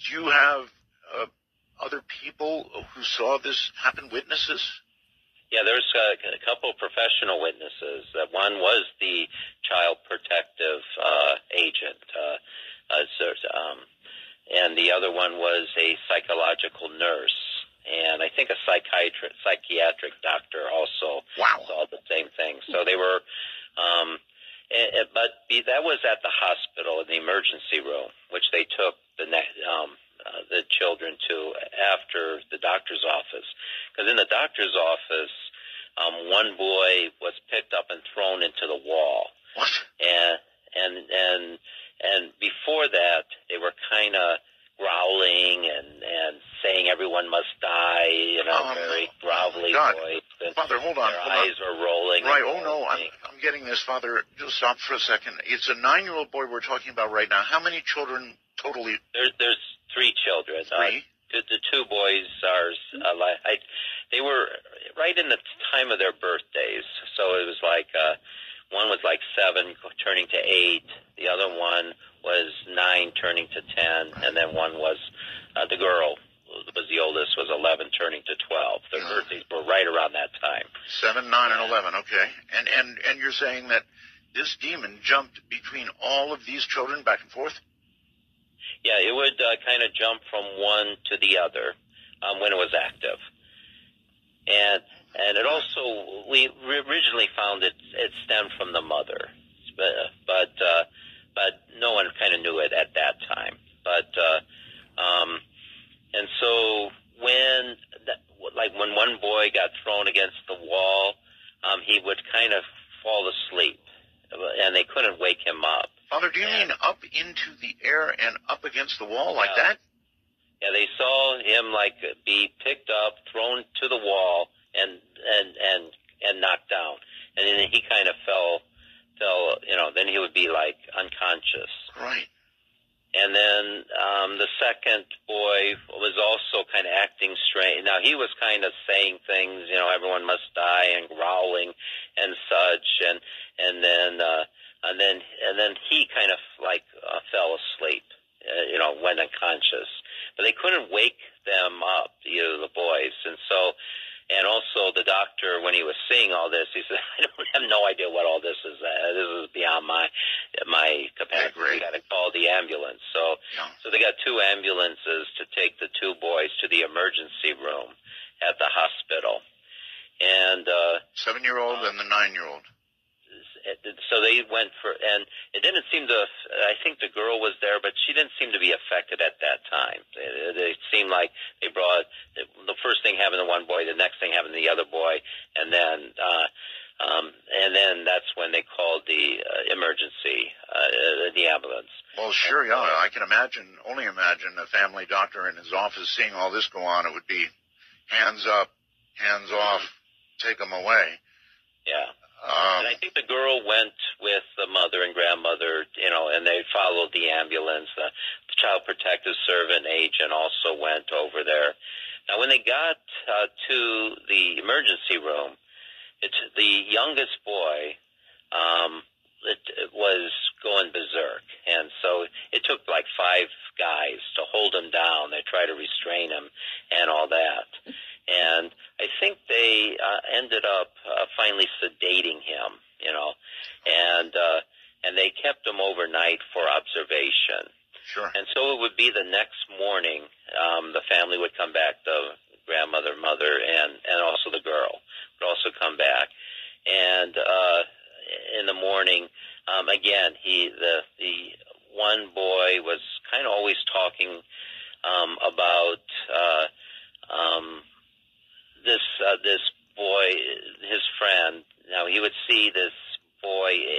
[0.00, 0.64] do you have
[1.14, 1.26] uh,
[1.80, 4.62] other people who saw this happen, witnesses?
[5.50, 8.08] Yeah, there's a, a couple of professional witnesses.
[8.16, 9.28] That one was the
[9.68, 12.36] child protective uh, agent, uh,
[12.94, 13.78] uh, so, um,
[14.48, 17.36] and the other one was a psychological nurse,
[17.84, 21.60] and I think a psychiatric psychiatric doctor also Wow.
[21.68, 22.56] saw the same thing.
[22.72, 23.20] So they were,
[23.76, 24.16] um,
[24.72, 28.64] eh, eh, but be, that was at the hospital in the emergency room, which they
[28.72, 31.36] took the ne- um, uh, the children to
[31.92, 33.46] after the doctor's office.
[33.90, 35.34] Because in the doctor's office,
[35.98, 39.26] um, one boy was picked up and thrown into the wall,
[39.58, 39.70] What?
[39.98, 40.38] and
[40.78, 41.44] and and
[42.06, 44.38] and before that, they were kind of
[44.78, 49.28] growling and and saying everyone must die, you know, Oh, very no.
[49.28, 49.94] grovelly God.
[49.96, 50.22] voice.
[50.40, 51.38] And Father, hold on, their hold on.
[51.50, 52.24] eyes were rolling.
[52.24, 52.42] Right.
[52.46, 53.10] and Oh no, I'm everything.
[53.28, 54.22] I'm getting this, Father.
[54.38, 55.40] Just stop for a second.
[55.46, 57.42] It's a nine-year-old boy we're talking about right now.
[57.48, 58.36] How many children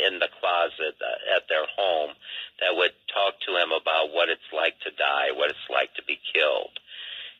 [0.07, 2.15] in the closet uh, at their home
[2.59, 6.03] that would talk to him about what it's like to die, what it's like to
[6.03, 6.77] be killed.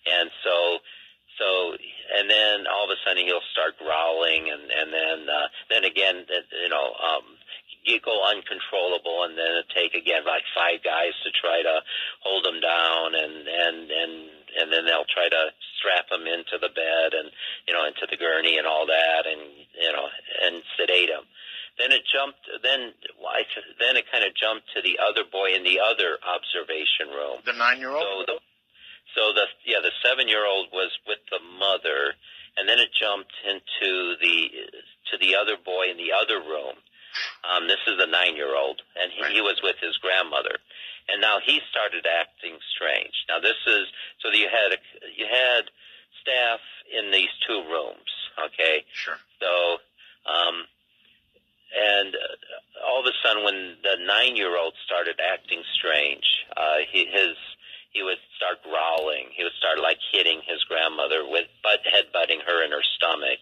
[0.06, 0.80] And so,
[1.40, 1.74] so,
[2.18, 6.26] and then all of a sudden he'll start growling and, and then, uh, then again,
[6.30, 7.24] uh, you know, um,
[8.04, 11.80] go uncontrollable and then it take again like five guys to try to
[12.22, 14.14] hold him down and, and, and,
[14.60, 17.32] and then they'll try to strap him into the bed and,
[17.68, 19.42] you know, into the gurney and all that and,
[19.80, 20.08] you know,
[20.44, 21.24] and sedate him.
[21.78, 22.46] Then it jumped.
[22.62, 22.94] Then
[23.26, 23.44] I,
[23.80, 27.42] then it kind of jumped to the other boy in the other observation room.
[27.46, 28.06] The nine year old?
[28.06, 28.40] So the
[29.16, 32.14] so the yeah the seven year old was with the mother,
[32.58, 34.70] and then it jumped into the
[35.12, 36.78] to the other boy in the other room.
[37.46, 40.58] Um, this is the nine year old, and he, he was with his grandmother,
[41.10, 43.14] and now he started acting strange.
[43.30, 43.86] Now this is
[44.22, 44.80] so you had a,
[45.18, 45.70] you had
[46.24, 48.86] staff in these two rooms, okay?
[48.94, 49.20] Sure.
[49.40, 49.78] So,
[50.26, 50.66] um,
[51.74, 56.26] and uh, all of a sudden, when the nine-year-old started acting strange,
[56.56, 57.36] uh, he, his
[57.92, 59.30] he would start growling.
[59.34, 63.38] He would start like hitting his grandmother with butt headbutting her in her stomach,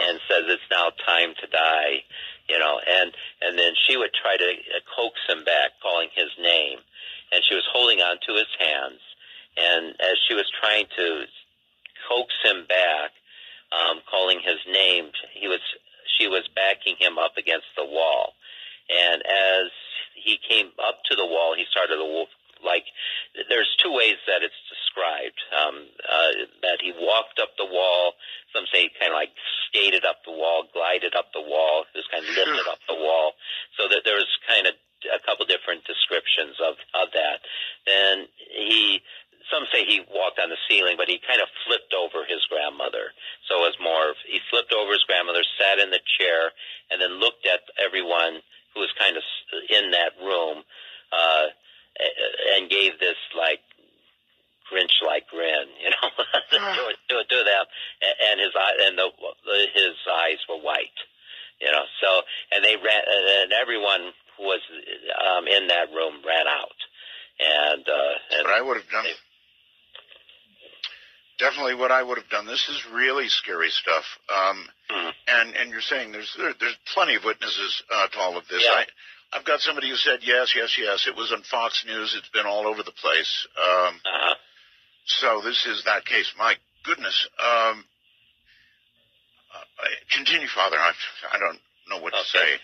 [0.00, 2.04] and says it's now time to die,
[2.48, 2.80] you know.
[2.86, 3.12] And
[3.42, 6.78] and then she would try to uh, coax him back, calling his name,
[7.32, 9.00] and she was holding on to his hands.
[9.56, 11.24] And as she was trying to
[12.08, 13.12] coax him back,
[13.72, 15.60] um, calling his name, he was
[16.18, 18.34] she was backing him up against the wall.
[18.88, 19.70] And as
[20.14, 22.28] he came up to the wall, he started to wolf,
[22.64, 22.84] like
[23.48, 25.38] there's two ways that it's described.
[25.52, 26.32] Um, uh,
[26.62, 28.14] that he walked up the wall.
[28.54, 29.34] Some say he kind of like
[29.68, 33.32] skated up the wall, glided up the wall, just kind of lifted up the wall.
[33.76, 34.74] So that there's kind of
[35.12, 37.44] a couple different descriptions of of that.
[37.84, 39.02] And he
[39.52, 43.12] some say he walked on the ceiling, but he kind of flipped over his grandmother.
[43.48, 46.50] So it was more of he flipped over his grandmother, sat in the chair,
[46.90, 48.42] and then looked at everyone
[48.74, 49.22] who was kind of
[49.70, 50.62] in that room,
[51.12, 51.46] uh,
[52.56, 53.60] and gave this like
[54.66, 56.10] Grinch-like grin, you know,
[56.50, 57.64] to, to, to them,
[58.02, 59.08] and his eye and the
[59.72, 60.98] his eyes were white,
[61.60, 61.84] you know.
[62.02, 64.60] So and they ran, and everyone who was
[65.22, 66.74] um, in that room ran out,
[67.38, 69.14] and uh, and But I would have done they-
[71.38, 72.46] definitely what I would have done.
[72.46, 74.04] This is really scary stuff.
[74.28, 75.14] Um, Mhm.
[75.28, 78.62] and and you're saying there's there, there's plenty of witnesses uh, to all of this.
[78.62, 78.72] Yeah.
[78.72, 78.86] I,
[79.32, 81.06] I've got somebody who said yes, yes, yes.
[81.06, 82.14] It was on Fox News.
[82.16, 83.46] It's been all over the place.
[83.58, 84.34] Um, uh-huh.
[85.04, 86.32] so this is that case.
[86.38, 86.54] My
[86.84, 87.26] goodness.
[87.38, 87.84] Um,
[89.54, 89.84] uh,
[90.14, 90.76] continue, Father.
[90.78, 90.92] I
[91.32, 92.58] I don't know what to say.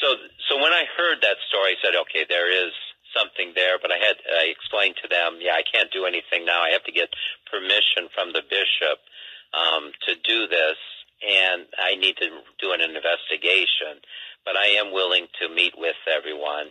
[0.00, 0.14] So,
[0.48, 2.72] so when I heard that story, I said, okay, there is
[3.16, 6.60] something there, but I had, I explained to them, yeah, I can't do anything now.
[6.62, 7.08] I have to get
[7.50, 8.98] permission from the bishop,
[9.54, 10.76] um, to do this,
[11.24, 12.28] and I need to
[12.60, 14.04] do an investigation,
[14.44, 16.70] but I am willing to meet with everyone.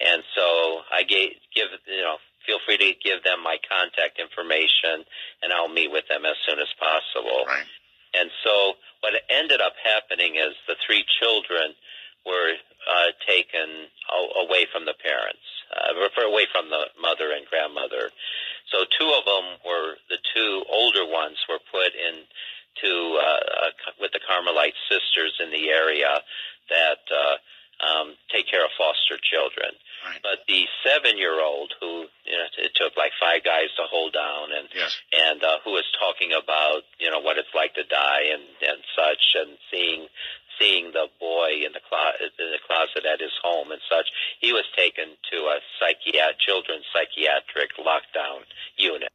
[0.00, 5.04] And so I gave, give, you know, feel free to give them my contact information,
[5.42, 7.44] and I'll meet with them as soon as possible.
[7.46, 7.66] Right.
[8.14, 11.74] And so what ended up happening is the three children
[12.26, 12.54] were
[12.86, 13.88] uh, taken
[14.38, 15.42] away from the parents.
[15.72, 18.10] Uh, away from the mother and grandmother.
[18.70, 22.24] So two of them were the two older ones were put in
[22.80, 26.20] to uh, uh, with the Carmelite sisters in the area
[26.70, 27.36] that uh,
[27.84, 29.72] um, take care of foster children.
[30.04, 30.18] Right.
[30.22, 34.68] But the seven-year-old who you know it took like five guys to hold down, and
[34.74, 34.96] Yes.
[35.12, 38.82] and uh, who was talking about you know what it's like to die and and
[38.96, 40.08] such, and seeing
[40.58, 44.08] seeing the boy in the closet in the closet at his home and such.
[44.40, 48.44] He was taken to a psychiat children's psychiatric lockdown
[48.76, 49.10] unit.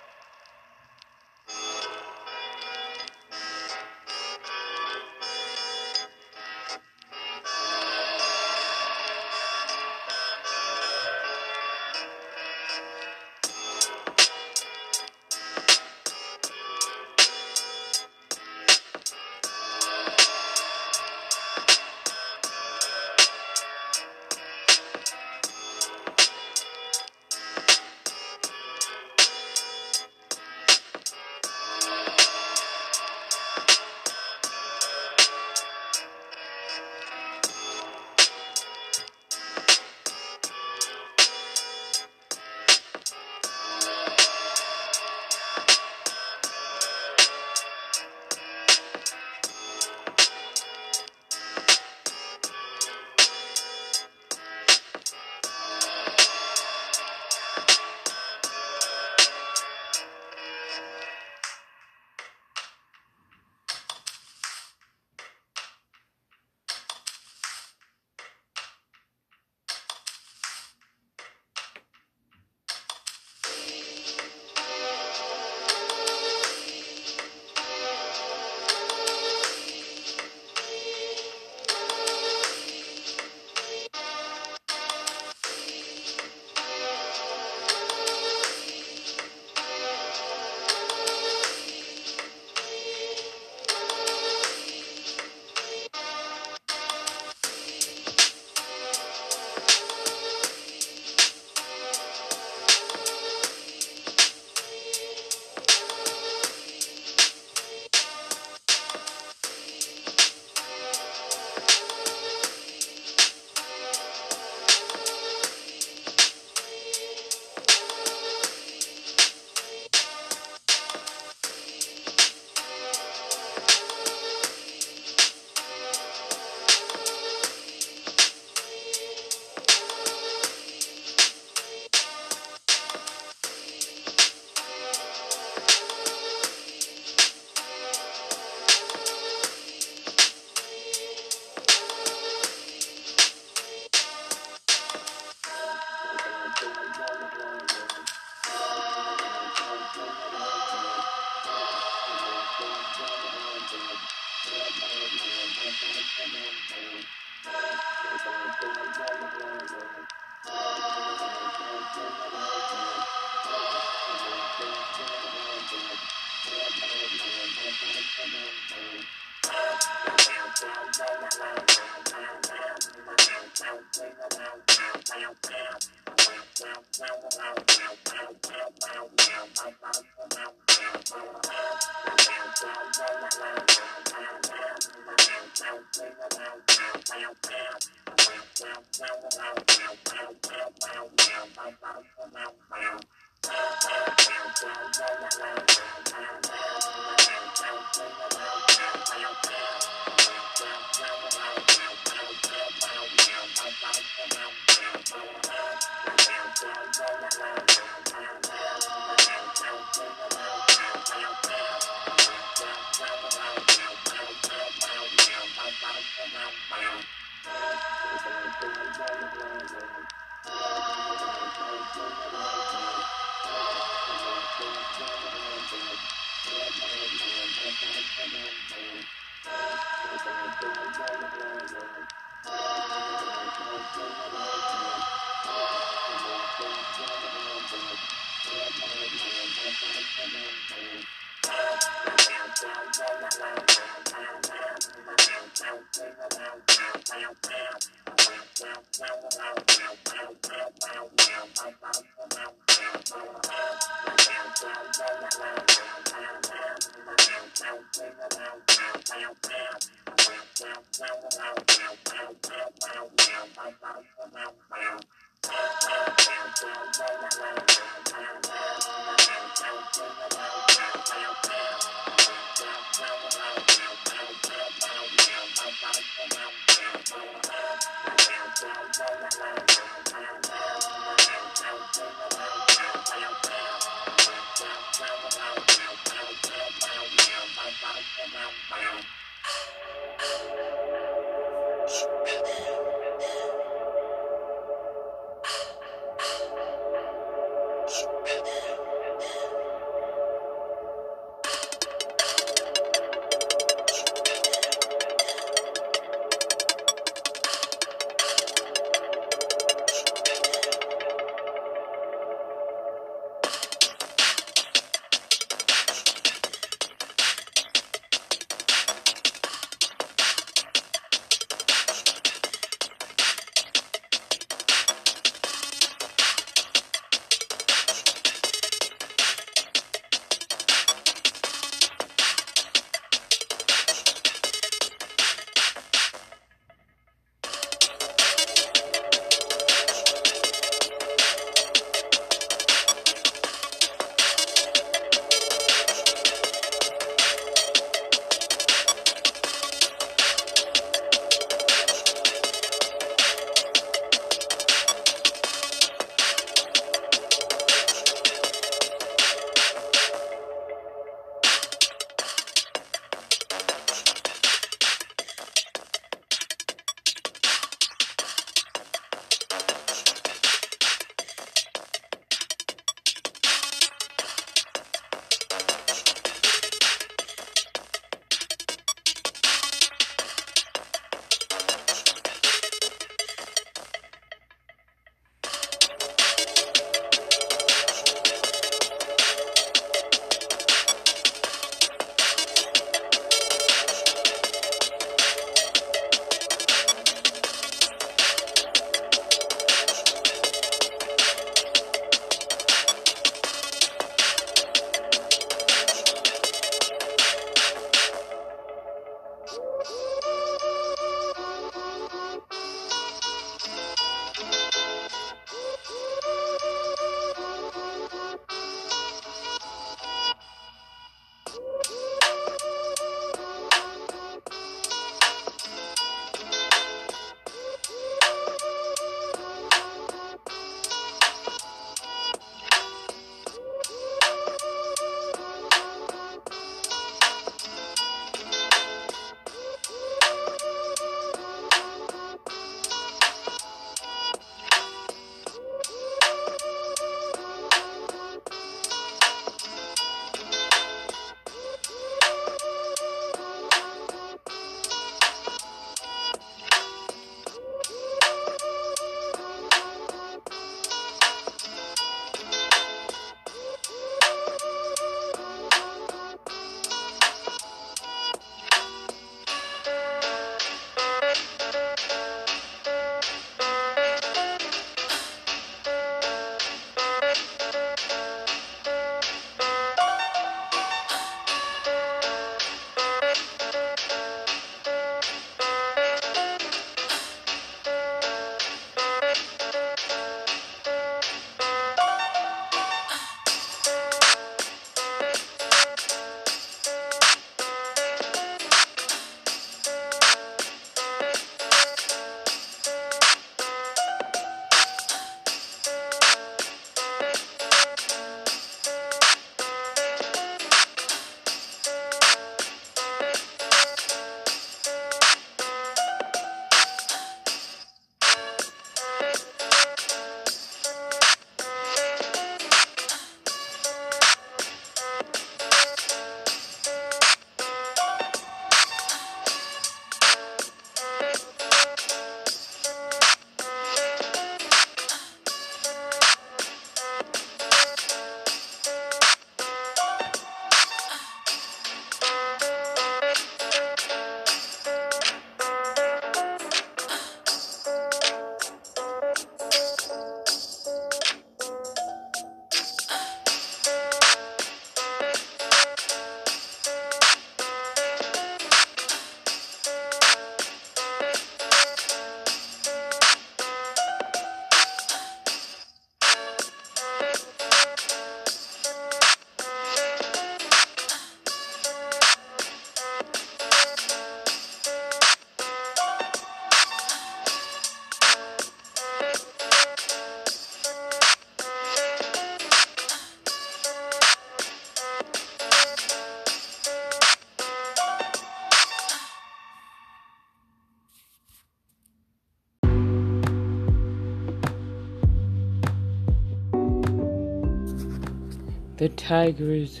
[599.06, 600.00] The tigers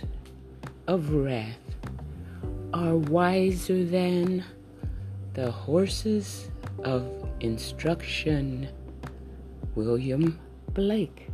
[0.88, 1.60] of wrath
[2.74, 4.42] are wiser than
[5.32, 6.50] the horses
[6.82, 7.06] of
[7.38, 8.66] instruction.
[9.76, 10.40] William
[10.74, 11.28] Blake.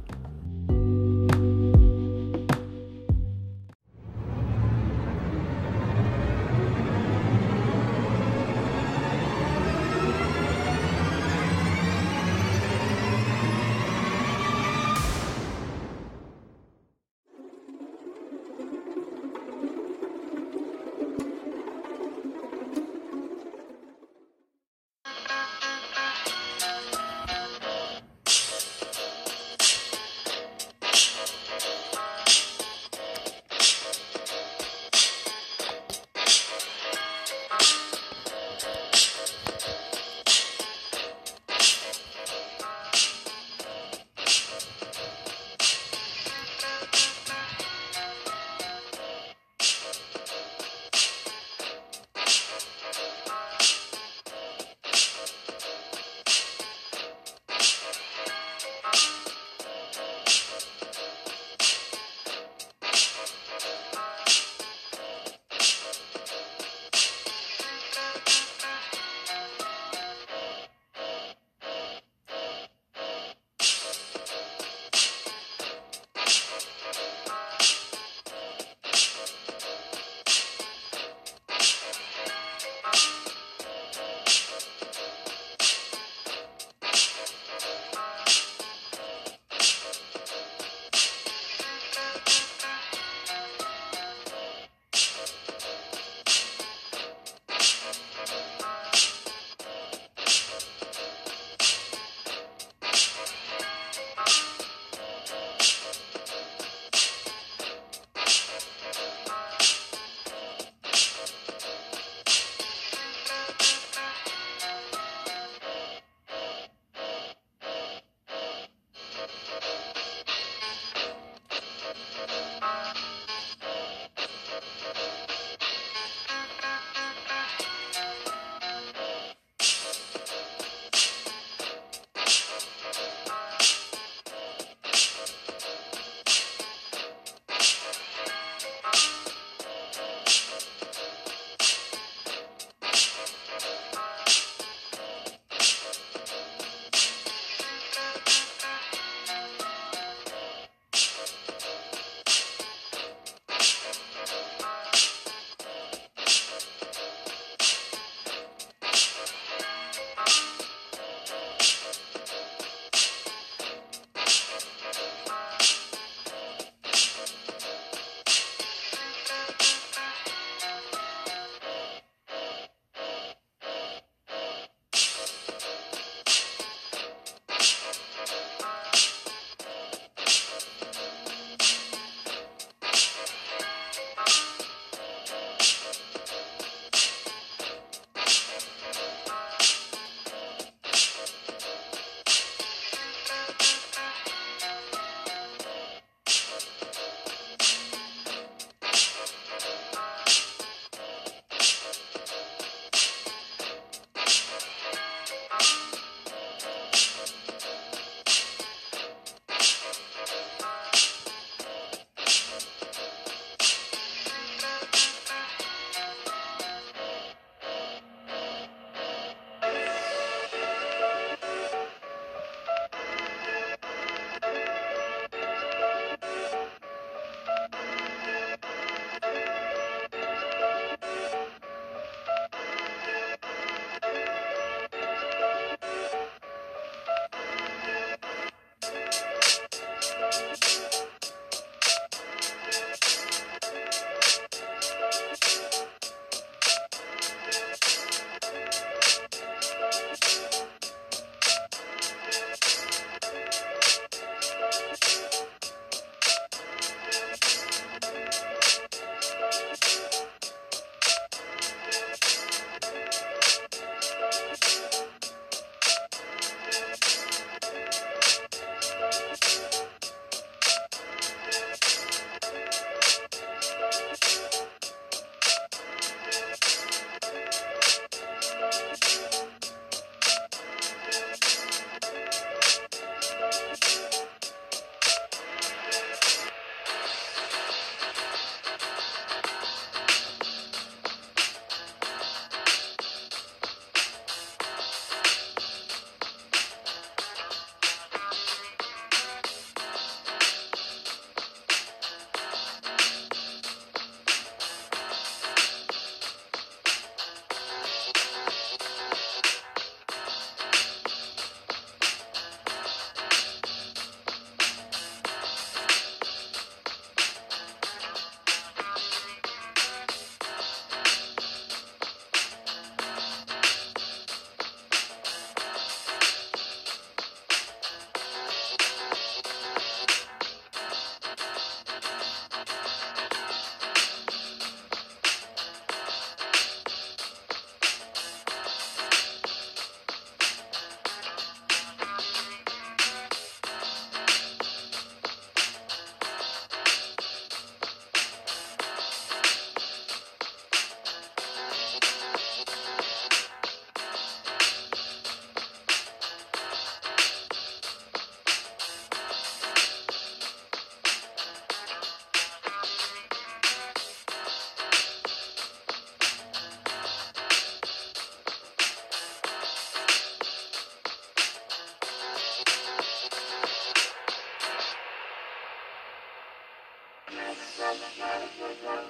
[378.62, 379.01] Bye.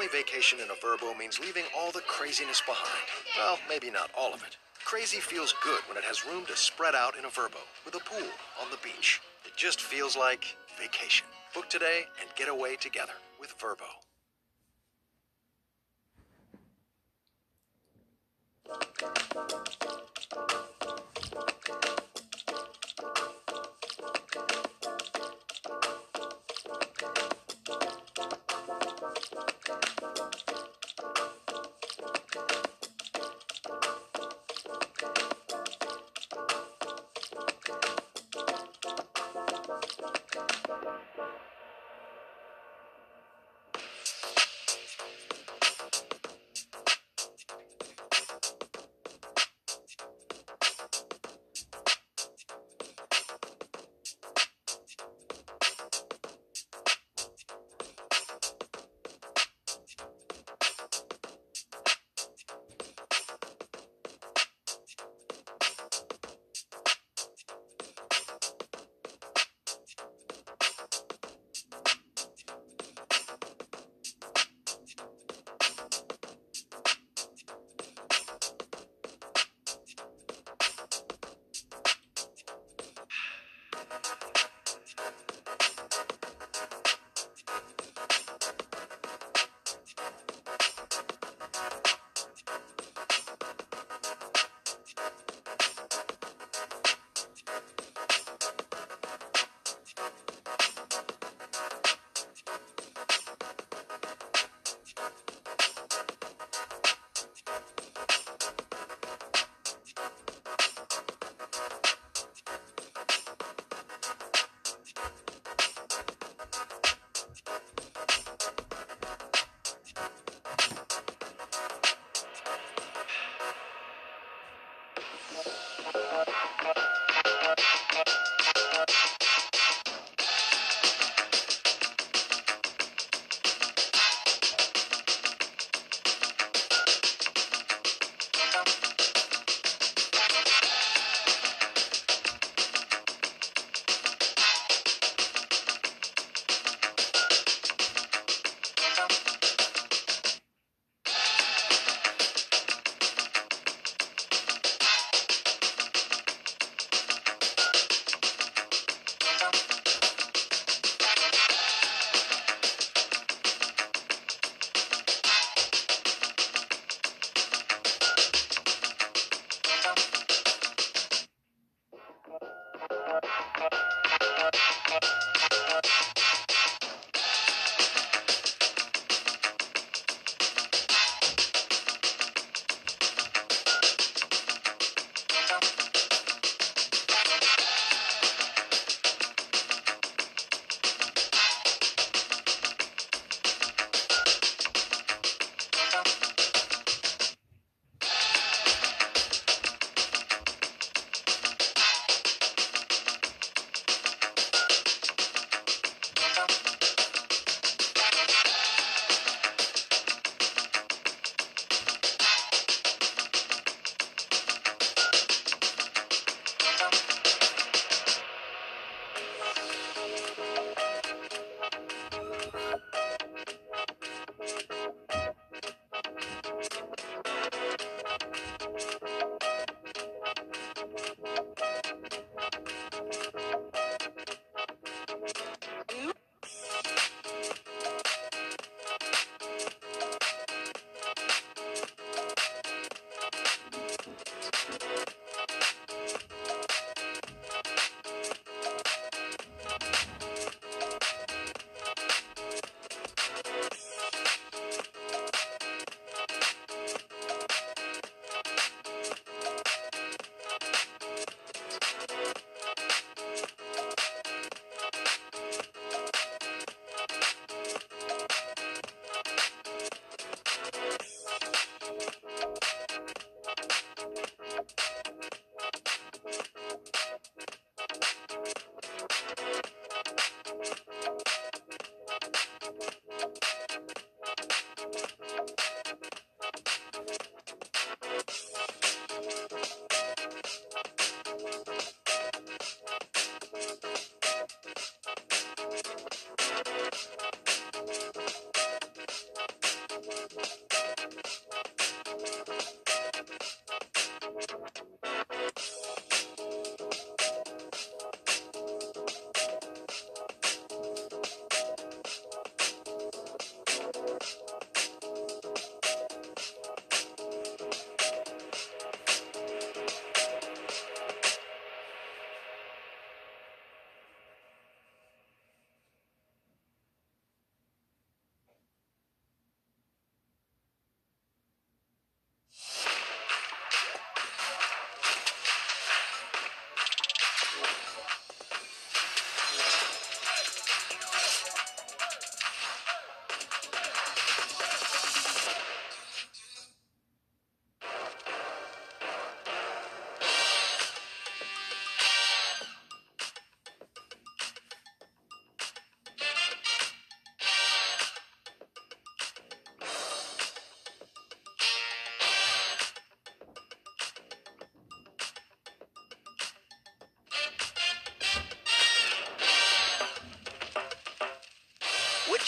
[0.00, 3.04] Family vacation in a Vrbo means leaving all the craziness behind.
[3.36, 4.56] Well, maybe not all of it.
[4.82, 7.98] Crazy feels good when it has room to spread out in a Vrbo with a
[7.98, 8.30] pool
[8.62, 9.20] on the beach.
[9.44, 11.26] It just feels like vacation.
[11.52, 13.89] Book today and get away together with Vrbo.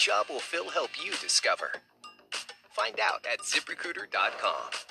[0.03, 1.71] Job will Phil help you discover?
[2.71, 4.82] Find out at ziprecruiter.com.